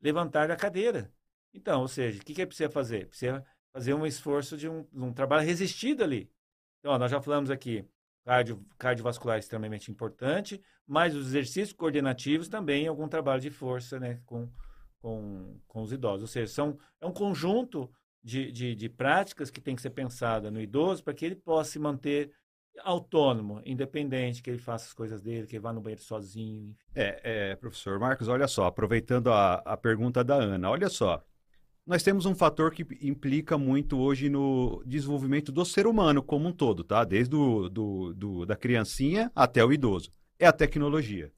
Levantar 0.01 0.51
a 0.51 0.57
cadeira. 0.57 1.13
Então, 1.53 1.83
ou 1.83 1.89
seja, 1.89 2.21
o 2.21 2.25
que, 2.25 2.35
que 2.35 2.41
ele 2.41 2.47
precisa 2.47 2.71
fazer? 2.71 3.09
Precisa 3.09 3.45
fazer 3.77 3.93
um 3.93 4.07
esforço 4.07 4.57
de 4.57 4.67
um, 4.67 4.87
um 4.95 5.13
trabalho 5.13 5.47
resistido 5.47 6.03
ali. 6.03 6.31
Então, 6.79 6.93
ó, 6.93 6.99
nós 6.99 7.11
já 7.11 7.21
falamos 7.21 7.51
aqui, 7.51 7.85
cardio, 8.25 8.65
cardiovascular 8.79 9.37
é 9.37 9.41
extremamente 9.41 9.91
importante, 9.91 10.63
mas 10.87 11.15
os 11.15 11.27
exercícios 11.27 11.75
coordenativos 11.75 12.49
também, 12.49 12.87
algum 12.87 13.07
trabalho 13.07 13.43
de 13.43 13.51
força, 13.51 14.01
né, 14.01 14.19
com, 14.25 14.51
com, 14.99 15.61
com 15.69 15.83
os 15.83 15.93
idosos. 15.93 16.23
Ou 16.23 16.27
seja, 16.27 16.51
são, 16.51 16.79
é 17.03 17.07
um 17.07 17.13
conjunto 17.13 17.91
de, 18.25 18.51
de, 18.51 18.75
de 18.75 18.89
práticas 18.89 19.51
que 19.51 19.61
tem 19.61 19.77
que 19.77 19.83
ser 19.83 19.91
pensada 19.91 20.51
no 20.51 20.59
idoso 20.59 21.05
para 21.05 21.13
que 21.13 21.27
ele 21.27 21.37
possa 21.37 21.73
se 21.73 21.79
manter 21.79 22.33
autônomo, 22.83 23.61
independente, 23.63 24.43
que 24.43 24.49
ele 24.49 24.59
faça 24.59 24.87
as 24.87 24.95
coisas 24.95 25.21
dele, 25.21 25.47
que 25.47 25.57
ele 25.57 25.63
vá 25.63 25.71
no 25.71 25.83
banheiro 25.83 26.03
sozinho. 26.03 26.75
É, 26.95 27.51
é, 27.51 27.57
professor 27.57 27.99
Marcos, 27.99 28.27
olha 28.27 28.49
só, 28.49 28.65
aproveitando 28.65 29.31
a, 29.31 29.57
a 29.57 29.77
pergunta 29.77 30.25
da 30.25 30.37
Ana, 30.37 30.71
olha 30.71 30.89
só, 30.89 31.23
nós 31.87 32.03
temos 32.03 32.27
um 32.27 32.35
fator 32.35 32.73
que 32.73 32.85
implica 33.01 33.57
muito 33.57 33.99
hoje 33.99 34.29
no 34.29 34.83
desenvolvimento 34.85 35.53
do 35.53 35.65
ser 35.65 35.87
humano 35.87 36.21
como 36.23 36.49
um 36.49 36.53
todo, 36.53 36.83
tá? 36.83 37.05
Desde 37.05 37.31
do, 37.31 37.69
do, 37.69 38.15
do, 38.15 38.47
da 38.47 38.57
criancinha 38.57 39.31
até 39.35 39.65
o 39.65 39.73
idoso. 39.73 40.11
É 40.39 40.47
a 40.47 40.53
tecnologia. 40.53 41.33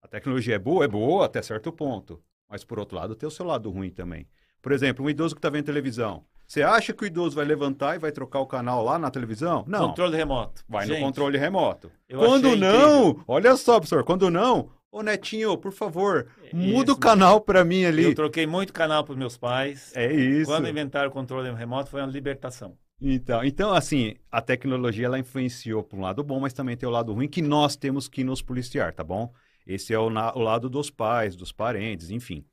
A 0.00 0.08
tecnologia 0.08 0.54
é 0.54 0.58
boa? 0.58 0.84
É 0.84 0.88
boa 0.88 1.26
até 1.26 1.42
certo 1.42 1.70
ponto. 1.70 2.22
Mas, 2.48 2.64
por 2.64 2.78
outro 2.78 2.96
lado, 2.96 3.14
tem 3.14 3.26
o 3.26 3.30
seu 3.30 3.44
lado 3.44 3.70
ruim 3.70 3.90
também. 3.90 4.26
Por 4.62 4.72
exemplo, 4.72 5.04
um 5.04 5.10
idoso 5.10 5.34
que 5.34 5.38
está 5.38 5.50
vendo 5.50 5.66
televisão. 5.66 6.24
Você 6.46 6.62
acha 6.62 6.94
que 6.94 7.04
o 7.04 7.06
idoso 7.06 7.36
vai 7.36 7.44
levantar 7.44 7.94
e 7.94 7.98
vai 7.98 8.10
trocar 8.10 8.40
o 8.40 8.46
canal 8.46 8.82
lá 8.82 8.98
na 8.98 9.10
televisão? 9.10 9.64
Não. 9.68 9.88
Controle 9.88 10.16
remoto. 10.16 10.64
Vai 10.66 10.86
Gente, 10.86 10.98
no 10.98 11.04
controle 11.04 11.36
remoto. 11.36 11.92
Quando 12.08 12.56
não, 12.56 13.10
incrível. 13.10 13.24
olha 13.28 13.54
só, 13.54 13.74
professor, 13.74 14.02
quando 14.02 14.30
não, 14.30 14.70
Ô 14.90 15.02
Netinho, 15.02 15.56
por 15.58 15.72
favor, 15.72 16.28
muda 16.52 16.92
o 16.92 16.96
canal 16.96 17.40
para 17.40 17.62
mim 17.64 17.84
ali. 17.84 18.04
Eu 18.04 18.14
troquei 18.14 18.46
muito 18.46 18.72
canal 18.72 19.04
para 19.04 19.14
meus 19.14 19.36
pais. 19.36 19.92
É 19.94 20.10
isso. 20.12 20.50
Quando 20.50 20.68
inventaram 20.68 21.08
o 21.08 21.12
controle 21.12 21.50
remoto 21.52 21.90
foi 21.90 22.00
uma 22.00 22.10
libertação. 22.10 22.76
Então, 23.00 23.44
então, 23.44 23.72
assim, 23.72 24.16
a 24.30 24.40
tecnologia 24.40 25.06
ela 25.06 25.18
influenciou 25.18 25.84
para 25.84 25.98
um 25.98 26.02
lado 26.02 26.24
bom, 26.24 26.40
mas 26.40 26.52
também 26.52 26.76
tem 26.76 26.88
o 26.88 26.92
lado 26.92 27.12
ruim 27.12 27.28
que 27.28 27.42
nós 27.42 27.76
temos 27.76 28.08
que 28.08 28.24
nos 28.24 28.42
policiar, 28.42 28.92
tá 28.92 29.04
bom? 29.04 29.32
Esse 29.66 29.92
é 29.92 29.98
o, 29.98 30.10
na, 30.10 30.34
o 30.34 30.40
lado 30.40 30.68
dos 30.68 30.90
pais, 30.90 31.36
dos 31.36 31.52
parentes, 31.52 32.10
enfim. 32.10 32.44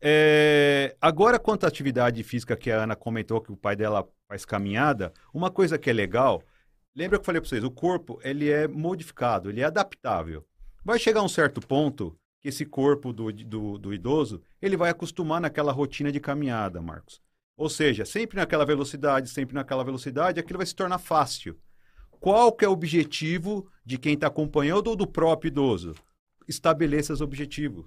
É, 0.00 0.94
agora, 1.00 1.38
quanto 1.38 1.64
à 1.64 1.68
atividade 1.68 2.22
física 2.22 2.56
que 2.56 2.70
a 2.70 2.82
Ana 2.82 2.94
comentou 2.94 3.40
que 3.40 3.50
o 3.50 3.56
pai 3.56 3.74
dela 3.74 4.06
faz 4.28 4.44
caminhada, 4.44 5.12
uma 5.32 5.50
coisa 5.50 5.78
que 5.78 5.88
é 5.88 5.92
legal, 5.92 6.42
lembra 6.94 7.18
que 7.18 7.22
eu 7.22 7.24
falei 7.24 7.40
para 7.40 7.48
vocês, 7.48 7.64
o 7.64 7.70
corpo 7.70 8.20
ele 8.22 8.50
é 8.50 8.68
modificado, 8.68 9.48
ele 9.48 9.62
é 9.62 9.64
adaptável. 9.64 10.44
Vai 10.84 10.98
chegar 10.98 11.22
um 11.22 11.28
certo 11.28 11.60
ponto 11.60 12.18
que 12.40 12.48
esse 12.48 12.66
corpo 12.66 13.12
do, 13.12 13.32
do, 13.32 13.78
do 13.78 13.94
idoso 13.94 14.42
ele 14.60 14.76
vai 14.76 14.90
acostumar 14.90 15.40
naquela 15.40 15.70
rotina 15.70 16.10
de 16.10 16.18
caminhada, 16.18 16.82
Marcos. 16.82 17.20
Ou 17.56 17.70
seja, 17.70 18.04
sempre 18.04 18.36
naquela 18.36 18.66
velocidade, 18.66 19.30
sempre 19.30 19.54
naquela 19.54 19.84
velocidade, 19.84 20.40
aquilo 20.40 20.58
vai 20.58 20.66
se 20.66 20.74
tornar 20.74 20.98
fácil. 20.98 21.56
Qual 22.18 22.50
que 22.52 22.64
é 22.64 22.68
o 22.68 22.72
objetivo 22.72 23.70
de 23.84 23.96
quem 23.96 24.14
está 24.14 24.26
acompanhando 24.26 24.88
ou 24.88 24.96
do 24.96 25.06
próprio 25.06 25.48
idoso? 25.48 25.94
Estabeleça 26.48 27.12
os 27.12 27.20
objetivos. 27.20 27.86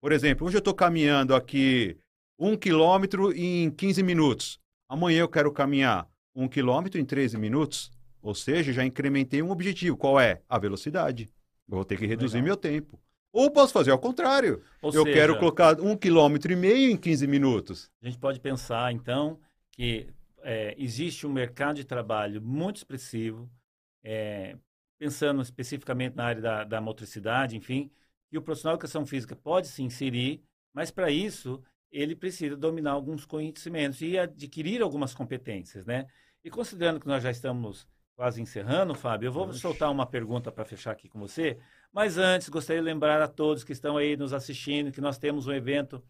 Por 0.00 0.12
exemplo, 0.12 0.46
hoje 0.46 0.56
eu 0.56 0.60
estou 0.60 0.74
caminhando 0.74 1.34
aqui 1.34 1.96
um 2.38 2.56
quilômetro 2.56 3.32
em 3.32 3.70
15 3.72 4.04
minutos. 4.04 4.60
Amanhã 4.88 5.20
eu 5.20 5.28
quero 5.28 5.50
caminhar 5.50 6.08
um 6.32 6.46
quilômetro 6.46 7.00
em 7.00 7.04
13 7.04 7.38
minutos. 7.38 7.90
Ou 8.22 8.36
seja, 8.36 8.72
já 8.72 8.84
incrementei 8.84 9.42
um 9.42 9.50
objetivo. 9.50 9.96
Qual 9.96 10.20
é? 10.20 10.42
A 10.48 10.58
velocidade. 10.58 11.28
Vou 11.68 11.84
ter 11.84 11.98
que 11.98 12.06
reduzir 12.06 12.36
Legal. 12.36 12.46
meu 12.46 12.56
tempo. 12.56 13.00
Ou 13.32 13.50
posso 13.50 13.72
fazer 13.72 13.90
ao 13.90 13.98
contrário. 13.98 14.62
Ou 14.80 14.92
eu 14.92 15.02
seja, 15.02 15.14
quero 15.14 15.38
colocar 15.38 15.80
um 15.80 15.96
quilômetro 15.96 16.52
e 16.52 16.56
meio 16.56 16.90
em 16.90 16.96
15 16.96 17.26
minutos. 17.26 17.90
A 18.00 18.06
gente 18.06 18.18
pode 18.18 18.40
pensar, 18.40 18.92
então, 18.92 19.38
que 19.72 20.08
é, 20.42 20.74
existe 20.78 21.26
um 21.26 21.32
mercado 21.32 21.76
de 21.76 21.84
trabalho 21.84 22.40
muito 22.40 22.76
expressivo, 22.76 23.50
é, 24.02 24.56
pensando 24.98 25.42
especificamente 25.42 26.14
na 26.14 26.24
área 26.24 26.40
da, 26.40 26.64
da 26.64 26.80
motricidade, 26.80 27.56
enfim, 27.56 27.90
que 28.30 28.38
o 28.38 28.42
profissional 28.42 28.76
de 28.76 28.78
educação 28.78 29.04
física 29.04 29.36
pode 29.36 29.68
se 29.68 29.82
inserir, 29.82 30.42
mas 30.72 30.90
para 30.90 31.10
isso 31.10 31.62
ele 31.90 32.14
precisa 32.16 32.56
dominar 32.56 32.92
alguns 32.92 33.24
conhecimentos 33.24 34.00
e 34.00 34.18
adquirir 34.18 34.82
algumas 34.82 35.14
competências, 35.14 35.84
né? 35.84 36.06
E 36.44 36.50
considerando 36.50 37.00
que 37.00 37.06
nós 37.06 37.22
já 37.22 37.30
estamos 37.30 37.86
quase 38.16 38.40
encerrando, 38.40 38.94
Fábio, 38.94 39.28
eu 39.28 39.32
vou 39.32 39.46
Oxi. 39.46 39.60
soltar 39.60 39.90
uma 39.92 40.06
pergunta 40.06 40.50
para 40.50 40.64
fechar 40.64 40.90
aqui 40.90 41.08
com 41.08 41.20
você. 41.20 41.58
Mas 41.92 42.16
antes, 42.16 42.48
gostaria 42.48 42.80
de 42.80 42.86
lembrar 42.86 43.20
a 43.20 43.28
todos 43.28 43.62
que 43.62 43.72
estão 43.72 43.96
aí 43.96 44.16
nos 44.16 44.32
assistindo 44.32 44.90
que 44.90 45.00
nós 45.00 45.18
temos 45.18 45.46
um 45.46 45.52
evento 45.52 46.02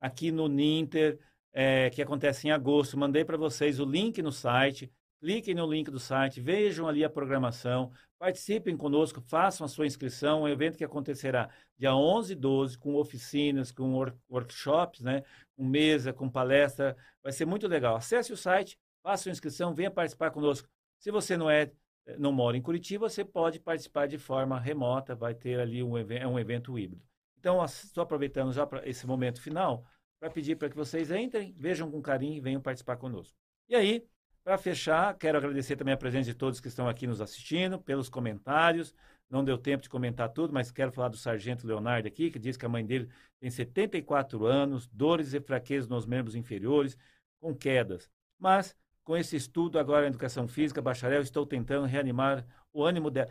aqui 0.00 0.32
no 0.32 0.48
Ninter, 0.48 1.18
é, 1.52 1.88
que 1.90 2.02
acontece 2.02 2.48
em 2.48 2.50
agosto. 2.50 2.98
Mandei 2.98 3.24
para 3.24 3.36
vocês 3.36 3.78
o 3.78 3.84
link 3.84 4.20
no 4.20 4.32
site. 4.32 4.92
Cliquem 5.20 5.54
no 5.54 5.72
link 5.72 5.88
do 5.88 6.00
site, 6.00 6.40
vejam 6.40 6.88
ali 6.88 7.04
a 7.04 7.08
programação, 7.08 7.92
participem 8.18 8.76
conosco, 8.76 9.20
façam 9.20 9.64
a 9.64 9.68
sua 9.68 9.86
inscrição. 9.86 10.40
É 10.40 10.50
um 10.50 10.52
evento 10.52 10.76
que 10.76 10.82
acontecerá 10.82 11.48
dia 11.78 11.94
11 11.94 12.32
e 12.32 12.34
12, 12.34 12.76
com 12.76 12.96
oficinas, 12.96 13.70
com 13.70 13.94
work 13.94 14.18
workshops, 14.28 15.00
né? 15.00 15.22
com 15.56 15.64
mesa, 15.64 16.12
com 16.12 16.28
palestra. 16.28 16.96
Vai 17.22 17.32
ser 17.32 17.44
muito 17.44 17.68
legal. 17.68 17.94
Acesse 17.94 18.32
o 18.32 18.36
site, 18.36 18.76
faça 19.00 19.28
a 19.28 19.32
inscrição, 19.32 19.72
venha 19.72 19.92
participar 19.92 20.32
conosco. 20.32 20.68
Se 21.02 21.10
você 21.10 21.36
não 21.36 21.50
é 21.50 21.72
eh, 22.06 22.16
não 22.16 22.30
mora 22.30 22.56
em 22.56 22.62
Curitiba, 22.62 23.08
você 23.08 23.24
pode 23.24 23.58
participar 23.58 24.06
de 24.06 24.18
forma 24.18 24.58
remota, 24.60 25.16
vai 25.16 25.34
ter 25.34 25.58
ali 25.58 25.82
um, 25.82 25.98
é 25.98 26.26
um 26.26 26.38
evento 26.38 26.78
híbrido. 26.78 27.02
Então, 27.36 27.62
estou 27.64 28.02
aproveitando 28.02 28.52
já 28.52 28.64
para 28.64 28.88
esse 28.88 29.04
momento 29.04 29.42
final 29.42 29.84
para 30.20 30.30
pedir 30.30 30.54
para 30.54 30.70
que 30.70 30.76
vocês 30.76 31.10
entrem, 31.10 31.52
vejam 31.58 31.90
com 31.90 32.00
carinho 32.00 32.36
e 32.36 32.40
venham 32.40 32.60
participar 32.60 32.96
conosco. 32.96 33.36
E 33.68 33.74
aí, 33.74 34.06
para 34.44 34.56
fechar, 34.56 35.18
quero 35.18 35.38
agradecer 35.38 35.74
também 35.74 35.92
a 35.92 35.96
presença 35.96 36.30
de 36.30 36.34
todos 36.34 36.60
que 36.60 36.68
estão 36.68 36.88
aqui 36.88 37.04
nos 37.04 37.20
assistindo, 37.20 37.80
pelos 37.80 38.08
comentários. 38.08 38.94
Não 39.28 39.44
deu 39.44 39.58
tempo 39.58 39.82
de 39.82 39.88
comentar 39.88 40.28
tudo, 40.28 40.54
mas 40.54 40.70
quero 40.70 40.92
falar 40.92 41.08
do 41.08 41.16
Sargento 41.16 41.66
Leonardo 41.66 42.06
aqui, 42.06 42.30
que 42.30 42.38
diz 42.38 42.56
que 42.56 42.64
a 42.64 42.68
mãe 42.68 42.86
dele 42.86 43.08
tem 43.40 43.50
74 43.50 44.46
anos, 44.46 44.86
dores 44.86 45.34
e 45.34 45.40
fraquezas 45.40 45.88
nos 45.88 46.06
membros 46.06 46.36
inferiores, 46.36 46.96
com 47.40 47.52
quedas. 47.52 48.08
Mas 48.38 48.76
com 49.04 49.16
esse 49.16 49.36
estudo 49.36 49.78
agora 49.78 50.06
em 50.06 50.08
educação 50.08 50.46
física, 50.46 50.80
bacharel, 50.80 51.22
estou 51.22 51.46
tentando 51.46 51.86
reanimar 51.86 52.46
o 52.72 52.84
ânimo 52.84 53.10
de, 53.10 53.26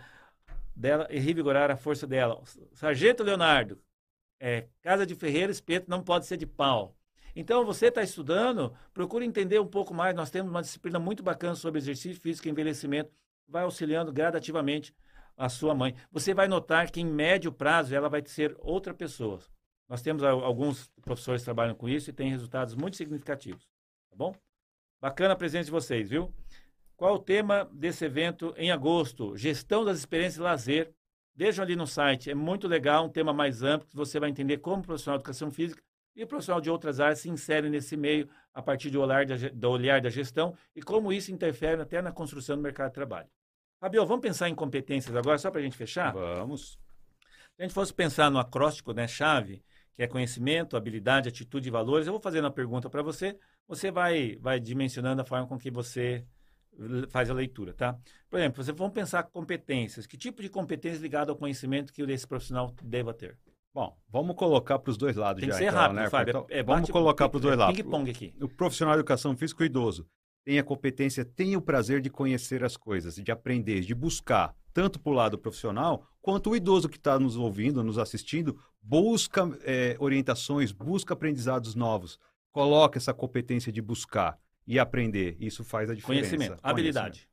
dela 0.75 1.07
e 1.09 1.19
revigorar 1.19 1.71
a 1.71 1.77
força 1.77 2.05
dela. 2.05 2.41
Sargento 2.73 3.23
Leonardo, 3.23 3.79
é, 4.39 4.67
casa 4.81 5.05
de 5.05 5.15
ferreiro, 5.15 5.51
espeto 5.51 5.89
não 5.89 6.03
pode 6.03 6.25
ser 6.25 6.37
de 6.37 6.45
pau. 6.45 6.95
Então, 7.35 7.65
você 7.65 7.87
está 7.87 8.03
estudando, 8.03 8.73
procure 8.93 9.25
entender 9.25 9.59
um 9.59 9.67
pouco 9.67 9.93
mais. 9.93 10.13
Nós 10.15 10.29
temos 10.29 10.51
uma 10.51 10.61
disciplina 10.61 10.99
muito 10.99 11.23
bacana 11.23 11.55
sobre 11.55 11.79
exercício 11.79 12.21
físico 12.21 12.47
e 12.47 12.51
envelhecimento, 12.51 13.11
vai 13.47 13.63
auxiliando 13.63 14.11
gradativamente 14.11 14.93
a 15.37 15.47
sua 15.47 15.73
mãe. 15.73 15.95
Você 16.11 16.33
vai 16.33 16.47
notar 16.47 16.91
que, 16.91 16.99
em 16.99 17.05
médio 17.05 17.51
prazo, 17.51 17.95
ela 17.95 18.09
vai 18.09 18.21
ser 18.25 18.55
outra 18.59 18.93
pessoa. 18.93 19.39
Nós 19.87 20.01
temos 20.01 20.23
alguns 20.23 20.89
professores 21.01 21.41
que 21.41 21.45
trabalham 21.45 21.75
com 21.75 21.87
isso 21.87 22.09
e 22.09 22.13
têm 22.13 22.29
resultados 22.29 22.75
muito 22.75 22.97
significativos. 22.97 23.65
Tá 24.09 24.15
bom? 24.15 24.35
Bacana 25.01 25.33
a 25.33 25.35
presença 25.35 25.65
de 25.65 25.71
vocês, 25.71 26.11
viu? 26.11 26.31
Qual 26.95 27.15
o 27.15 27.19
tema 27.19 27.67
desse 27.73 28.05
evento 28.05 28.53
em 28.55 28.69
agosto? 28.69 29.35
Gestão 29.35 29.83
das 29.83 29.97
experiências 29.97 30.35
de 30.35 30.41
lazer. 30.41 30.93
Vejam 31.35 31.63
ali 31.63 31.75
no 31.75 31.87
site, 31.87 32.29
é 32.29 32.35
muito 32.35 32.67
legal, 32.67 33.05
um 33.05 33.09
tema 33.09 33.33
mais 33.33 33.63
amplo, 33.63 33.87
que 33.87 33.95
você 33.95 34.19
vai 34.19 34.29
entender 34.29 34.57
como 34.57 34.83
profissional 34.83 35.17
de 35.17 35.23
educação 35.23 35.49
física 35.49 35.81
e 36.15 36.23
profissional 36.23 36.61
de 36.61 36.69
outras 36.69 36.99
áreas 36.99 37.19
se 37.19 37.29
insere 37.29 37.67
nesse 37.67 37.97
meio 37.97 38.29
a 38.53 38.61
partir 38.61 38.91
do 38.91 39.01
olhar 39.01 39.25
da, 39.25 39.35
do 39.51 39.69
olhar 39.71 40.01
da 40.01 40.09
gestão 40.09 40.55
e 40.75 40.83
como 40.83 41.11
isso 41.11 41.31
interfere 41.31 41.81
até 41.81 41.99
na 41.99 42.11
construção 42.11 42.57
do 42.57 42.61
mercado 42.61 42.89
de 42.89 42.95
trabalho. 42.95 43.29
Fabio, 43.79 44.05
vamos 44.05 44.21
pensar 44.21 44.49
em 44.49 44.53
competências 44.53 45.15
agora, 45.15 45.39
só 45.39 45.49
para 45.49 45.61
a 45.61 45.63
gente 45.63 45.77
fechar? 45.77 46.13
Vamos. 46.13 46.73
Se 47.55 47.61
a 47.61 47.63
gente 47.63 47.73
fosse 47.73 47.91
pensar 47.91 48.29
no 48.29 48.37
acróstico, 48.37 48.93
né, 48.93 49.07
chave, 49.07 49.63
que 49.95 50.03
é 50.03 50.07
conhecimento, 50.07 50.77
habilidade, 50.77 51.29
atitude 51.29 51.67
e 51.67 51.71
valores, 51.71 52.07
eu 52.07 52.13
vou 52.13 52.21
fazer 52.21 52.39
uma 52.39 52.51
pergunta 52.51 52.89
para 52.89 53.01
você, 53.01 53.37
você 53.67 53.91
vai, 53.91 54.37
vai 54.39 54.59
dimensionando 54.59 55.21
a 55.21 55.25
forma 55.25 55.47
com 55.47 55.57
que 55.57 55.71
você 55.71 56.25
faz 57.09 57.29
a 57.29 57.33
leitura, 57.33 57.73
tá? 57.73 57.97
Por 58.29 58.39
exemplo, 58.39 58.63
você 58.63 58.71
vamos 58.71 58.93
pensar 58.93 59.23
competências. 59.23 60.07
Que 60.07 60.17
tipo 60.17 60.41
de 60.41 60.49
competência 60.49 61.01
ligada 61.01 61.31
ao 61.31 61.37
conhecimento 61.37 61.93
que 61.93 62.01
esse 62.03 62.27
profissional 62.27 62.73
deva 62.81 63.13
ter? 63.13 63.37
Bom, 63.73 63.95
vamos 64.09 64.35
colocar 64.35 64.79
para 64.79 64.91
os 64.91 64.97
dois 64.97 65.15
lados 65.15 65.39
Tem 65.39 65.49
já. 65.49 65.55
que 65.55 65.63
ser 65.63 65.69
então, 65.69 65.79
rápido, 65.79 65.97
né? 65.97 66.09
Fábio. 66.09 66.31
Então, 66.31 66.45
é, 66.49 66.61
vamos 66.61 66.89
colocar 66.89 67.29
para 67.29 67.37
os 67.37 67.41
dois 67.41 67.57
lados. 67.57 67.75
Ping-pong 67.75 68.09
aqui. 68.09 68.33
O 68.41 68.49
profissional 68.49 68.95
de 68.95 68.99
educação 68.99 69.35
física 69.35 69.63
e 69.63 69.65
o 69.65 69.67
idoso. 69.67 70.07
Tenha 70.43 70.63
competência, 70.63 71.23
tenha 71.23 71.57
o 71.57 71.61
prazer 71.61 72.01
de 72.01 72.09
conhecer 72.09 72.63
as 72.63 72.75
coisas, 72.75 73.15
de 73.15 73.31
aprender, 73.31 73.81
de 73.81 73.93
buscar, 73.93 74.55
tanto 74.73 74.99
para 74.99 75.11
o 75.11 75.15
lado 75.15 75.37
profissional, 75.37 76.07
quanto 76.21 76.49
o 76.49 76.55
idoso 76.55 76.89
que 76.89 76.97
está 76.97 77.19
nos 77.19 77.35
ouvindo, 77.35 77.83
nos 77.83 77.97
assistindo, 77.97 78.57
busca 78.81 79.49
é, 79.63 79.95
orientações, 79.99 80.71
busca 80.71 81.13
aprendizados 81.13 81.75
novos, 81.75 82.19
coloca 82.51 82.97
essa 82.97 83.13
competência 83.13 83.71
de 83.71 83.81
buscar 83.81 84.37
e 84.65 84.79
aprender. 84.79 85.35
Isso 85.39 85.63
faz 85.63 85.89
a 85.89 85.95
diferença. 85.95 86.29
Conhecimento, 86.29 86.59
habilidade. 86.63 87.30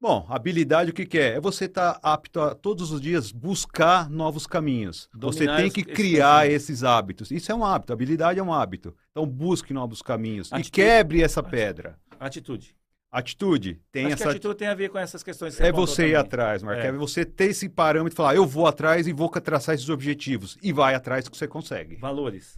Bom, 0.00 0.24
habilidade 0.28 0.90
o 0.90 0.94
que, 0.94 1.04
que 1.04 1.18
é? 1.18 1.34
É 1.34 1.40
você 1.40 1.64
estar 1.64 1.94
tá 1.94 2.00
apto 2.02 2.40
a 2.40 2.54
todos 2.54 2.92
os 2.92 3.00
dias 3.00 3.32
buscar 3.32 4.08
novos 4.08 4.46
caminhos. 4.46 5.08
Dominar 5.12 5.32
você 5.32 5.62
tem 5.62 5.70
que 5.70 5.82
criar 5.82 6.48
esses 6.48 6.84
hábitos. 6.84 7.32
Isso 7.32 7.50
é 7.50 7.54
um 7.54 7.64
hábito, 7.64 7.92
habilidade 7.92 8.38
é 8.38 8.42
um 8.42 8.52
hábito. 8.52 8.94
Então 9.10 9.26
busque 9.26 9.74
novos 9.74 10.00
caminhos 10.00 10.52
Atitude. 10.52 10.68
e 10.68 10.70
quebre 10.70 11.22
essa 11.22 11.42
pedra. 11.42 11.98
Atitude. 12.20 12.76
Atitude 13.10 13.80
tem 13.90 14.06
Acho 14.06 14.14
essa. 14.14 14.24
Que 14.24 14.30
atitude 14.30 14.54
tem 14.54 14.68
a 14.68 14.74
ver 14.74 14.90
com 14.90 14.98
essas 14.98 15.22
questões. 15.22 15.56
Que 15.56 15.62
você 15.62 15.68
é 15.68 15.72
você 15.72 16.02
também. 16.02 16.12
ir 16.12 16.16
atrás, 16.16 16.62
Marco. 16.62 16.82
É. 16.82 16.86
é. 16.86 16.92
você 16.92 17.24
ter 17.24 17.46
esse 17.46 17.68
parâmetro 17.68 18.14
e 18.14 18.16
falar, 18.16 18.36
eu 18.36 18.46
vou 18.46 18.66
atrás 18.68 19.08
e 19.08 19.12
vou 19.12 19.28
traçar 19.28 19.74
esses 19.74 19.88
objetivos. 19.88 20.56
E 20.62 20.72
vai 20.72 20.94
atrás 20.94 21.28
que 21.28 21.36
você 21.36 21.48
consegue. 21.48 21.96
Valores. 21.96 22.56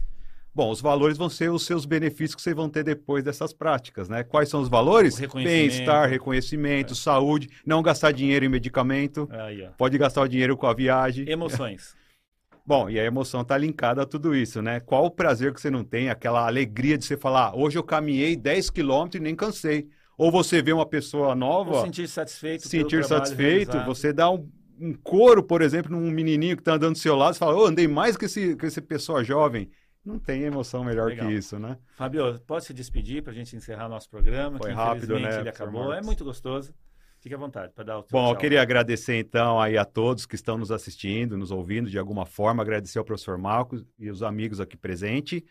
Bom, 0.53 0.69
os 0.69 0.81
valores 0.81 1.17
vão 1.17 1.29
ser 1.29 1.49
os 1.49 1.65
seus 1.65 1.85
benefícios 1.85 2.35
que 2.35 2.41
vocês 2.41 2.55
vão 2.55 2.69
ter 2.69 2.83
depois 2.83 3.23
dessas 3.23 3.53
práticas, 3.53 4.09
né? 4.09 4.21
Quais 4.21 4.49
são 4.49 4.59
os 4.61 4.67
valores? 4.67 5.17
Bem-estar, 5.33 6.09
reconhecimento, 6.09 6.91
é. 6.91 6.95
saúde, 6.95 7.49
não 7.65 7.81
gastar 7.81 8.11
dinheiro 8.11 8.43
em 8.43 8.49
medicamento. 8.49 9.29
Aí, 9.31 9.65
pode 9.77 9.97
gastar 9.97 10.23
o 10.23 10.27
dinheiro 10.27 10.57
com 10.57 10.67
a 10.67 10.73
viagem. 10.73 11.29
Emoções. 11.29 11.95
Bom, 12.65 12.89
e 12.89 12.99
a 12.99 13.03
emoção 13.03 13.41
está 13.41 13.57
linkada 13.57 14.03
a 14.03 14.05
tudo 14.05 14.35
isso, 14.35 14.61
né? 14.61 14.79
Qual 14.81 15.05
o 15.05 15.11
prazer 15.11 15.53
que 15.53 15.59
você 15.59 15.71
não 15.71 15.83
tem, 15.83 16.09
aquela 16.09 16.45
alegria 16.45 16.97
de 16.97 17.05
você 17.05 17.17
falar, 17.17 17.47
ah, 17.47 17.55
hoje 17.55 17.77
eu 17.77 17.83
caminhei 17.83 18.35
10 18.35 18.69
quilômetros 18.69 19.19
e 19.19 19.23
nem 19.23 19.35
cansei. 19.35 19.87
Ou 20.17 20.31
você 20.31 20.61
vê 20.61 20.71
uma 20.71 20.85
pessoa 20.85 21.33
nova... 21.33 21.77
Ou 21.77 21.81
sentir 21.83 22.07
satisfeito. 22.07 22.67
Sentir 22.67 23.03
satisfeito, 23.03 23.71
realizado. 23.71 23.85
você 23.85 24.13
dá 24.13 24.29
um, 24.29 24.47
um 24.79 24.93
coro, 24.93 25.41
por 25.41 25.61
exemplo, 25.61 25.91
num 25.91 26.11
menininho 26.11 26.55
que 26.55 26.61
está 26.61 26.73
andando 26.73 26.93
do 26.93 26.99
seu 26.99 27.15
lado, 27.15 27.33
você 27.33 27.39
fala, 27.39 27.57
oh, 27.57 27.65
andei 27.65 27.87
mais 27.87 28.15
que 28.15 28.25
esse, 28.25 28.55
que 28.55 28.65
esse 28.65 28.81
pessoa 28.81 29.23
jovem. 29.23 29.69
Não 30.03 30.17
tem 30.17 30.43
emoção 30.43 30.83
melhor 30.83 31.09
Legal. 31.09 31.27
que 31.27 31.33
isso, 31.33 31.59
né? 31.59 31.77
Fabio, 31.95 32.39
pode 32.47 32.65
se 32.65 32.73
despedir 32.73 33.21
para 33.21 33.31
a 33.31 33.35
gente 33.35 33.55
encerrar 33.55 33.87
nosso 33.87 34.09
programa? 34.09 34.57
Foi 34.57 34.71
rápido, 34.71 35.19
né? 35.19 35.39
Ele 35.39 35.49
acabou. 35.49 35.93
É 35.93 36.01
muito 36.01 36.23
gostoso. 36.23 36.73
Fique 37.19 37.35
à 37.35 37.37
vontade 37.37 37.71
para 37.71 37.83
dar 37.83 37.99
o 37.99 38.01
Bom, 38.01 38.07
tchau. 38.07 38.31
eu 38.31 38.35
queria 38.35 38.63
agradecer 38.63 39.15
então 39.19 39.61
aí 39.61 39.77
a 39.77 39.85
todos 39.85 40.25
que 40.25 40.33
estão 40.33 40.57
nos 40.57 40.71
assistindo, 40.71 41.37
nos 41.37 41.51
ouvindo 41.51 41.87
de 41.87 41.99
alguma 41.99 42.25
forma, 42.25 42.63
agradecer 42.63 42.97
ao 42.97 43.05
professor 43.05 43.37
Marcos 43.37 43.85
e 43.99 44.09
os 44.09 44.23
amigos 44.23 44.59
aqui 44.59 44.75
presentes. 44.75 45.43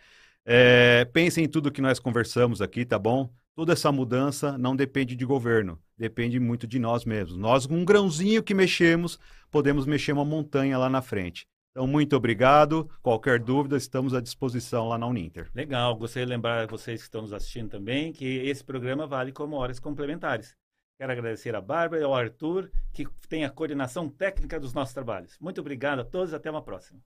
É, 0.44 1.04
pensem 1.12 1.44
em 1.44 1.48
tudo 1.48 1.70
que 1.70 1.80
nós 1.80 2.00
conversamos 2.00 2.60
aqui, 2.60 2.84
tá 2.84 2.98
bom? 2.98 3.30
Toda 3.54 3.72
essa 3.72 3.92
mudança 3.92 4.58
não 4.58 4.74
depende 4.74 5.14
de 5.14 5.24
governo, 5.24 5.78
depende 5.96 6.40
muito 6.40 6.66
de 6.66 6.80
nós 6.80 7.04
mesmos. 7.04 7.36
Nós, 7.36 7.66
um 7.66 7.84
grãozinho 7.84 8.42
que 8.42 8.54
mexemos, 8.54 9.16
podemos 9.48 9.86
mexer 9.86 10.12
uma 10.12 10.24
montanha 10.24 10.76
lá 10.76 10.90
na 10.90 11.02
frente. 11.02 11.46
Então, 11.80 11.88
muito 11.88 12.14
obrigado. 12.14 12.90
Qualquer 13.00 13.38
dúvida, 13.38 13.74
estamos 13.74 14.12
à 14.12 14.20
disposição 14.20 14.86
lá 14.86 14.98
na 14.98 15.06
Uninter. 15.06 15.48
Legal. 15.54 15.96
Gostaria 15.96 16.26
de 16.26 16.30
lembrar 16.30 16.66
vocês 16.66 17.00
que 17.00 17.06
estão 17.06 17.22
nos 17.22 17.32
assistindo 17.32 17.70
também 17.70 18.12
que 18.12 18.26
esse 18.26 18.62
programa 18.62 19.06
vale 19.06 19.32
como 19.32 19.56
horas 19.56 19.80
complementares. 19.80 20.54
Quero 20.98 21.10
agradecer 21.10 21.56
a 21.56 21.60
Bárbara 21.62 22.02
e 22.02 22.04
ao 22.04 22.14
Arthur, 22.14 22.70
que 22.92 23.06
tem 23.30 23.46
a 23.46 23.50
coordenação 23.50 24.10
técnica 24.10 24.60
dos 24.60 24.74
nossos 24.74 24.92
trabalhos. 24.92 25.38
Muito 25.40 25.62
obrigado 25.62 26.00
a 26.00 26.04
todos. 26.04 26.34
Até 26.34 26.50
uma 26.50 26.60
próxima. 26.60 27.00